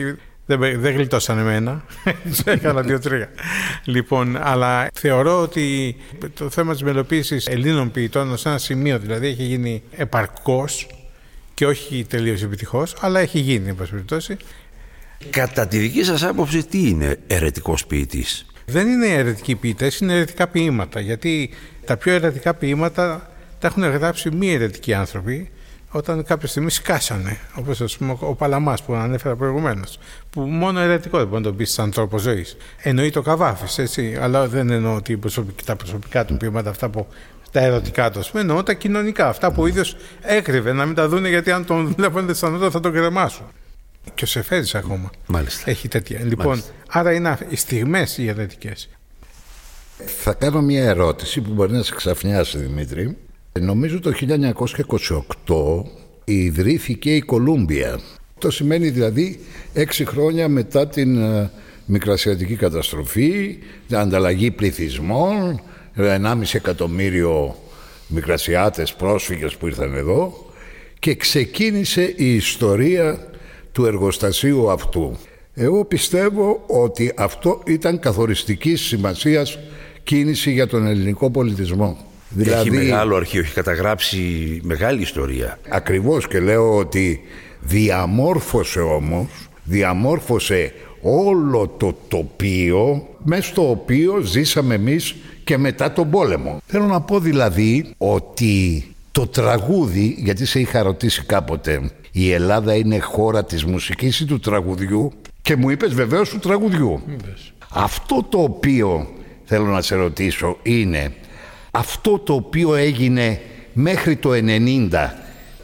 δεν, 0.47 0.81
δεν 0.81 0.95
γλιτώσαν 0.95 1.39
εμένα. 1.39 1.85
Τους 2.29 2.41
έκανα 2.41 2.81
δύο-τρία. 2.81 3.29
λοιπόν, 3.85 4.37
αλλά 4.43 4.89
θεωρώ 4.93 5.43
ότι 5.43 5.97
το 6.35 6.51
θέμα 6.51 6.73
της 6.73 6.83
μελοποίησης 6.83 7.47
Ελλήνων 7.47 7.91
ποιητών 7.91 8.37
σε 8.37 8.49
ένα 8.49 8.59
σημείο 8.59 8.99
δηλαδή 8.99 9.27
έχει 9.27 9.43
γίνει 9.43 9.83
επαρκώς 9.91 10.87
και 11.61 11.67
όχι 11.67 12.05
τελείως 12.09 12.43
επιτυχώς, 12.43 12.97
αλλά 13.01 13.21
έχει 13.21 13.39
γίνει, 13.39 13.69
εν 13.69 13.75
πάση 13.75 13.91
περιπτώσει. 13.91 14.37
Κατά 15.31 15.67
τη 15.67 15.79
δική 15.79 16.05
σας 16.05 16.23
άποψη 16.23 16.67
τι 16.67 16.89
είναι 16.89 17.19
ερετικός 17.27 17.87
ποιητής; 17.87 18.47
Δεν 18.67 18.89
είναι 18.89 19.07
αιρετικοί 19.07 19.55
ποιητές, 19.55 19.99
είναι 19.99 20.13
αιρετικά 20.13 20.49
ποίηματα. 20.49 21.01
Γιατί 21.01 21.51
τα 21.85 21.97
πιο 21.97 22.13
αιρετικά 22.13 22.55
ποίηματα 22.55 23.31
τα 23.59 23.67
έχουν 23.67 23.83
γράψει 23.83 24.31
μη 24.31 24.53
αιρετικοί 24.53 24.95
άνθρωποι 24.95 25.51
όταν 25.91 26.25
κάποια 26.25 26.49
στιγμή 26.49 26.71
σκάσανε. 26.71 27.39
Όπως 27.55 27.81
ας 27.81 27.97
πούμε 27.97 28.17
ο 28.21 28.35
Παλαμάς 28.35 28.83
που 28.83 28.95
ανέφερα 28.95 29.37
προηγουμένως. 29.37 29.99
Που 30.31 30.41
μόνο 30.41 30.81
αιρετικό 30.81 31.19
δεν 31.19 31.27
μπορεί 31.27 31.43
να 31.43 31.49
το 31.49 31.55
πεις 31.55 31.73
σαν 31.73 31.91
τρόπο 31.91 32.19
ζωής. 32.19 32.57
Εννοεί 32.83 33.11
το 33.11 33.23
καβάφη, 33.23 33.81
έτσι. 33.83 34.17
Αλλά 34.21 34.49
δεν 34.49 34.71
εννοώ 34.71 34.95
ότι 34.95 35.19
τα 35.65 35.77
προσωπικά 35.77 36.25
του 36.25 36.37
ποίηματα 36.37 36.71
αυτά 36.71 36.89
που 36.89 37.07
τα 37.53 37.61
ερωτικά 37.61 38.11
του, 38.11 38.19
ας 38.19 38.31
πούμε, 38.31 38.43
εννοώ 38.43 38.63
τα 38.63 38.75
κοινωνικά. 38.75 39.29
Αυτά 39.29 39.53
που 39.53 39.63
ο 39.63 39.67
ίδιος 39.67 39.97
έκρυβε 40.21 40.73
να 40.73 40.87
μην 40.87 40.95
τα 40.95 41.09
δούνε 41.09 41.29
γιατί 41.29 41.51
αν 41.51 41.65
τον 41.65 41.95
βλέπουν 41.97 42.35
στα 42.35 42.51
νότα 42.51 42.71
θα 42.71 42.81
τον 42.81 42.93
κρεμάσουν. 42.93 43.47
Και 44.15 44.25
ο 44.25 44.27
Σεφέδης 44.27 44.75
ακόμα. 44.75 45.11
Μάλιστα. 45.27 45.71
Έχει 45.71 45.89
τέτοια. 45.89 46.21
Λοιπόν, 46.25 46.63
άρα 46.89 47.13
είναι 47.13 47.39
οι 47.49 47.57
στιγμές 47.57 48.19
οι 48.19 48.29
αιρετικές. 48.29 48.89
Θα 50.05 50.33
κάνω 50.33 50.61
μια 50.61 50.85
ερώτηση 50.85 51.41
που 51.41 51.53
μπορεί 51.53 51.73
να 51.73 51.83
σε 51.83 51.95
ξαφνιάσει 51.95 52.59
Δημήτρη. 52.59 53.17
Νομίζω 53.61 54.01
το 54.01 54.13
1928 55.47 55.83
ιδρύθηκε 56.25 57.15
η 57.15 57.21
Κολούμπια. 57.21 58.01
Το 58.39 58.51
σημαίνει 58.51 58.91
δηλαδή 58.91 59.41
έξι 59.73 60.05
χρόνια 60.05 60.49
μετά 60.49 60.89
την 60.89 61.23
ε, 61.23 61.51
μικρασιατική 61.87 62.57
καταστροφή, 62.57 63.59
την 63.89 63.97
ανταλλαγή 63.97 64.51
πληθυσμών, 64.51 65.61
1,5 65.97 66.43
εκατομμύριο 66.53 67.57
μικρασιάτες 68.07 68.95
πρόσφυγες 68.95 69.57
που 69.57 69.67
ήρθαν 69.67 69.95
εδώ 69.95 70.47
και 70.99 71.15
ξεκίνησε 71.15 72.15
η 72.17 72.35
ιστορία 72.35 73.29
του 73.73 73.87
εργοστασίου 73.87 74.71
αυτού. 74.71 75.17
Εγώ 75.55 75.85
πιστεύω 75.85 76.65
ότι 76.67 77.13
αυτό 77.17 77.63
ήταν 77.67 77.99
καθοριστική 77.99 78.77
σημασίας 78.77 79.59
κίνηση 80.03 80.51
για 80.53 80.67
τον 80.67 80.87
ελληνικό 80.87 81.31
πολιτισμό. 81.31 81.97
Έχει 82.39 82.71
μεγάλο 82.71 83.17
αρχείο, 83.17 83.41
έχει 83.41 83.55
καταγράψει 83.55 84.61
μεγάλη 84.63 85.01
ιστορία. 85.01 85.59
Ακριβώς 85.69 86.29
και 86.29 86.41
λέω 86.41 86.77
ότι 86.77 87.21
διαμόρφωσε 87.61 88.81
όμως, 88.81 89.27
διαμόρφωσε 89.65 90.73
όλο 91.03 91.75
το 91.77 91.97
τοπίο 92.09 93.09
μέσα 93.25 93.43
στο 93.43 93.71
οποίο 93.71 94.21
ζήσαμε 94.21 94.75
εμείς 94.75 95.15
και 95.51 95.59
μετά 95.59 95.93
τον 95.93 96.11
πόλεμο. 96.11 96.63
Θέλω 96.67 96.85
να 96.87 97.01
πω 97.01 97.19
δηλαδή 97.19 97.95
ότι 97.99 98.85
το 99.13 99.27
τραγούδι, 99.27 100.15
γιατί 100.19 100.47
σε 100.47 100.61
είχα 100.61 100.83
ρωτήσει 100.83 101.23
κάποτε, 101.23 101.91
η 102.13 102.33
Ελλάδα 102.33 102.75
είναι 102.75 102.99
χώρα 102.99 103.45
της 103.45 103.65
μουσικής 103.65 104.21
ή 104.21 104.25
του 104.25 104.39
τραγουδιού 104.39 105.13
και 105.43 105.57
μου 105.57 105.71
είπες 105.71 105.95
βεβαίως 105.95 106.29
του 106.29 106.39
τραγουδιού. 106.39 107.03
Αυτό 107.71 108.27
το 108.29 108.39
οποίο 108.39 109.09
θέλω 109.45 109.65
να 109.65 109.83
σε 109.83 109.95
ρωτήσω 109.95 110.57
είναι 110.63 111.15
αυτό 111.71 112.19
το 112.19 112.35
οποίο 112.35 112.75
έγινε 112.75 113.41
μέχρι 113.73 114.17
το 114.17 114.31
90 114.33 114.89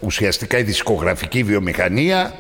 ουσιαστικά 0.00 0.58
η 0.58 0.62
δισκογραφική 0.62 1.42
βιομηχανία 1.42 2.34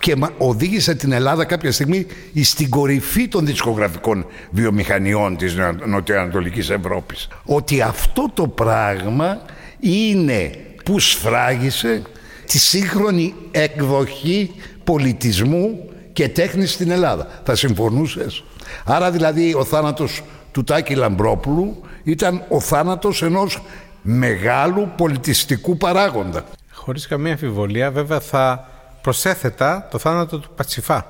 και 0.00 0.16
οδήγησε 0.38 0.94
την 0.94 1.12
Ελλάδα 1.12 1.44
κάποια 1.44 1.72
στιγμή 1.72 2.06
στην 2.42 2.68
κορυφή 2.68 3.28
των 3.28 3.46
δισκογραφικών 3.46 4.26
βιομηχανιών 4.50 5.36
της 5.36 5.56
Νοτιοανατολικής 5.86 6.70
Ευρώπης. 6.70 7.28
Ότι 7.44 7.80
αυτό 7.80 8.30
το 8.34 8.48
πράγμα 8.48 9.40
είναι 9.80 10.50
που 10.84 10.98
σφράγισε 10.98 12.02
τη 12.46 12.58
σύγχρονη 12.58 13.34
εκδοχή 13.50 14.50
πολιτισμού 14.84 15.88
και 16.12 16.28
τέχνης 16.28 16.72
στην 16.72 16.90
Ελλάδα. 16.90 17.28
Θα 17.44 17.54
συμφωνούσες; 17.54 18.44
Άρα 18.84 19.10
δηλαδή 19.10 19.54
ο 19.54 19.64
θάνατος 19.64 20.22
του 20.52 20.64
Τάκη 20.64 20.94
Λαμπρόπουλου 20.94 21.80
ήταν 22.02 22.44
ο 22.48 22.60
θάνατος 22.60 23.22
ενός 23.22 23.62
μεγάλου 24.02 24.92
πολιτιστικού 24.96 25.76
παράγοντα. 25.76 26.44
Χωρίς 26.72 27.06
καμία 27.06 27.32
αμφιβολία 27.32 27.90
βέβαια 27.90 28.20
θα 28.20 28.71
προσέθετα 29.02 29.88
το 29.90 29.98
θάνατο 29.98 30.38
του 30.38 30.50
Πατσιφά. 30.54 31.06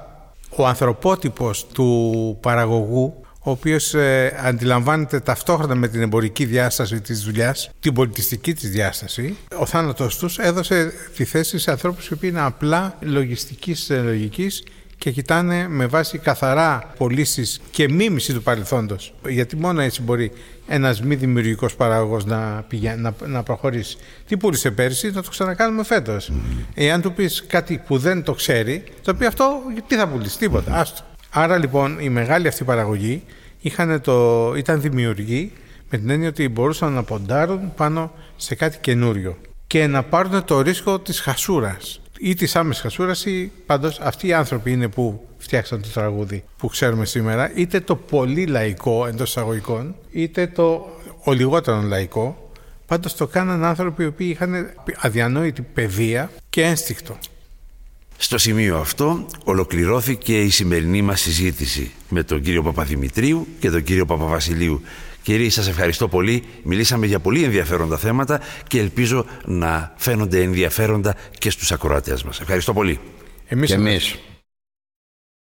Ο 0.56 0.66
ανθρωπότυπος 0.66 1.66
του 1.66 2.38
παραγωγού 2.40 3.22
ο 3.44 3.50
οποίος 3.50 3.94
ε, 3.94 4.40
αντιλαμβάνεται 4.42 5.20
ταυτόχρονα 5.20 5.74
με 5.74 5.88
την 5.88 6.02
εμπορική 6.02 6.44
διάσταση 6.44 7.00
της 7.00 7.22
δουλειάς, 7.22 7.70
την 7.80 7.94
πολιτιστική 7.94 8.54
της 8.54 8.70
διάσταση, 8.70 9.36
ο 9.58 9.66
θάνατος 9.66 10.18
τους 10.18 10.38
έδωσε 10.38 10.92
τη 11.16 11.24
θέση 11.24 11.58
σε 11.58 11.70
ανθρώπους 11.70 12.08
οι 12.08 12.12
οποίοι 12.12 12.30
είναι 12.32 12.42
απλά 12.42 12.96
λογιστικής 13.00 13.90
ε, 13.90 14.00
λογικής 14.00 14.64
και 15.02 15.10
κοιτάνε 15.10 15.68
με 15.68 15.86
βάση 15.86 16.18
καθαρά 16.18 16.92
πωλήσεις 16.96 17.60
και 17.70 17.88
μίμηση 17.88 18.32
του 18.32 18.42
παρελθόντος. 18.42 19.14
Γιατί 19.28 19.56
μόνο 19.56 19.80
έτσι 19.80 20.02
μπορεί 20.02 20.32
ένας 20.66 21.02
μη 21.02 21.14
δημιουργικός 21.14 21.74
παραγωγός 21.74 22.24
να, 22.24 22.64
να, 22.96 23.14
να 23.26 23.42
προχωρήσει. 23.42 23.96
Τι 24.26 24.36
πούλησε 24.36 24.70
πέρσι, 24.70 25.10
να 25.10 25.22
το 25.22 25.30
ξανακάνουμε 25.30 25.84
φέτος. 25.84 26.32
Mm. 26.32 26.64
Εάν 26.74 27.00
του 27.00 27.12
πεις 27.12 27.44
κάτι 27.46 27.82
που 27.86 27.98
δεν 27.98 28.22
το 28.22 28.32
ξέρει, 28.32 28.84
το 29.02 29.14
πει 29.14 29.26
αυτό, 29.26 29.60
τι 29.86 29.96
θα 29.96 30.08
πουλήσει, 30.08 30.38
τίποτα. 30.38 30.74
Άστο. 30.74 31.02
Άρα 31.30 31.58
λοιπόν 31.58 31.98
η 32.00 32.08
μεγάλη 32.08 32.48
αυτή 32.48 32.64
παραγωγή 32.64 33.22
είχαν 33.60 34.00
το, 34.00 34.52
ήταν 34.56 34.80
δημιουργοί 34.80 35.52
με 35.90 35.98
την 35.98 36.10
έννοια 36.10 36.28
ότι 36.28 36.48
μπορούσαν 36.48 36.92
να 36.92 37.02
ποντάρουν 37.02 37.74
πάνω 37.76 38.12
σε 38.36 38.54
κάτι 38.54 38.78
καινούριο 38.80 39.36
και 39.66 39.86
να 39.86 40.02
πάρουν 40.02 40.44
το 40.44 40.60
ρίσκο 40.60 40.98
της 40.98 41.20
χασούρας 41.20 42.01
ή 42.24 42.34
της 42.34 42.56
άμεσης 42.56 42.82
χασούρας 42.82 43.24
ή 43.24 43.52
πάντως 43.66 44.00
αυτοί 44.00 44.26
οι 44.26 44.32
άνθρωποι 44.32 44.72
είναι 44.72 44.88
που 44.88 45.28
φτιάξαν 45.38 45.82
το 45.82 45.88
τραγούδι 45.88 46.44
που 46.56 46.68
ξέρουμε 46.68 47.04
σήμερα, 47.04 47.52
είτε 47.54 47.80
το 47.80 47.96
πολύ 47.96 48.46
λαϊκό 48.46 49.06
εντός 49.06 49.28
εισαγωγικών, 49.28 49.94
είτε 50.10 50.46
το 50.46 50.90
ο 51.24 51.32
λιγότερο 51.32 51.80
λαϊκό. 51.80 52.50
Πάντως 52.86 53.14
το 53.14 53.26
κάναν 53.26 53.64
άνθρωποι 53.64 54.02
οι 54.02 54.06
οποίοι 54.06 54.28
είχαν 54.30 54.72
αδιανόητη 54.96 55.62
παιδεία 55.62 56.30
και 56.50 56.62
ένστικτο. 56.62 57.18
Στο 58.16 58.38
σημείο 58.38 58.78
αυτό 58.78 59.26
ολοκληρώθηκε 59.44 60.40
η 60.40 60.50
σημερινή 60.50 61.02
μας 61.02 61.20
συζήτηση 61.20 61.90
με 62.08 62.22
τον 62.22 62.42
κύριο 62.42 62.62
Παπαδημητρίου 62.62 63.46
και 63.60 63.70
τον 63.70 63.82
κύριο 63.82 64.06
Παπαβασιλείου. 64.06 64.82
Κύριοι, 65.22 65.50
σας 65.50 65.68
ευχαριστώ 65.68 66.08
πολύ. 66.08 66.44
Μιλήσαμε 66.62 67.06
για 67.06 67.18
πολύ 67.18 67.44
ενδιαφέροντα 67.44 67.96
θέματα 67.96 68.40
και 68.66 68.78
ελπίζω 68.78 69.26
να 69.44 69.92
φαίνονται 69.96 70.42
ενδιαφέροντα 70.42 71.16
και 71.38 71.50
στους 71.50 71.72
ακροατές 71.72 72.22
μας. 72.22 72.40
Ευχαριστώ 72.40 72.72
πολύ. 72.72 73.00
Εμείς, 73.46 73.68
και 73.68 73.74
εμείς. 73.74 74.18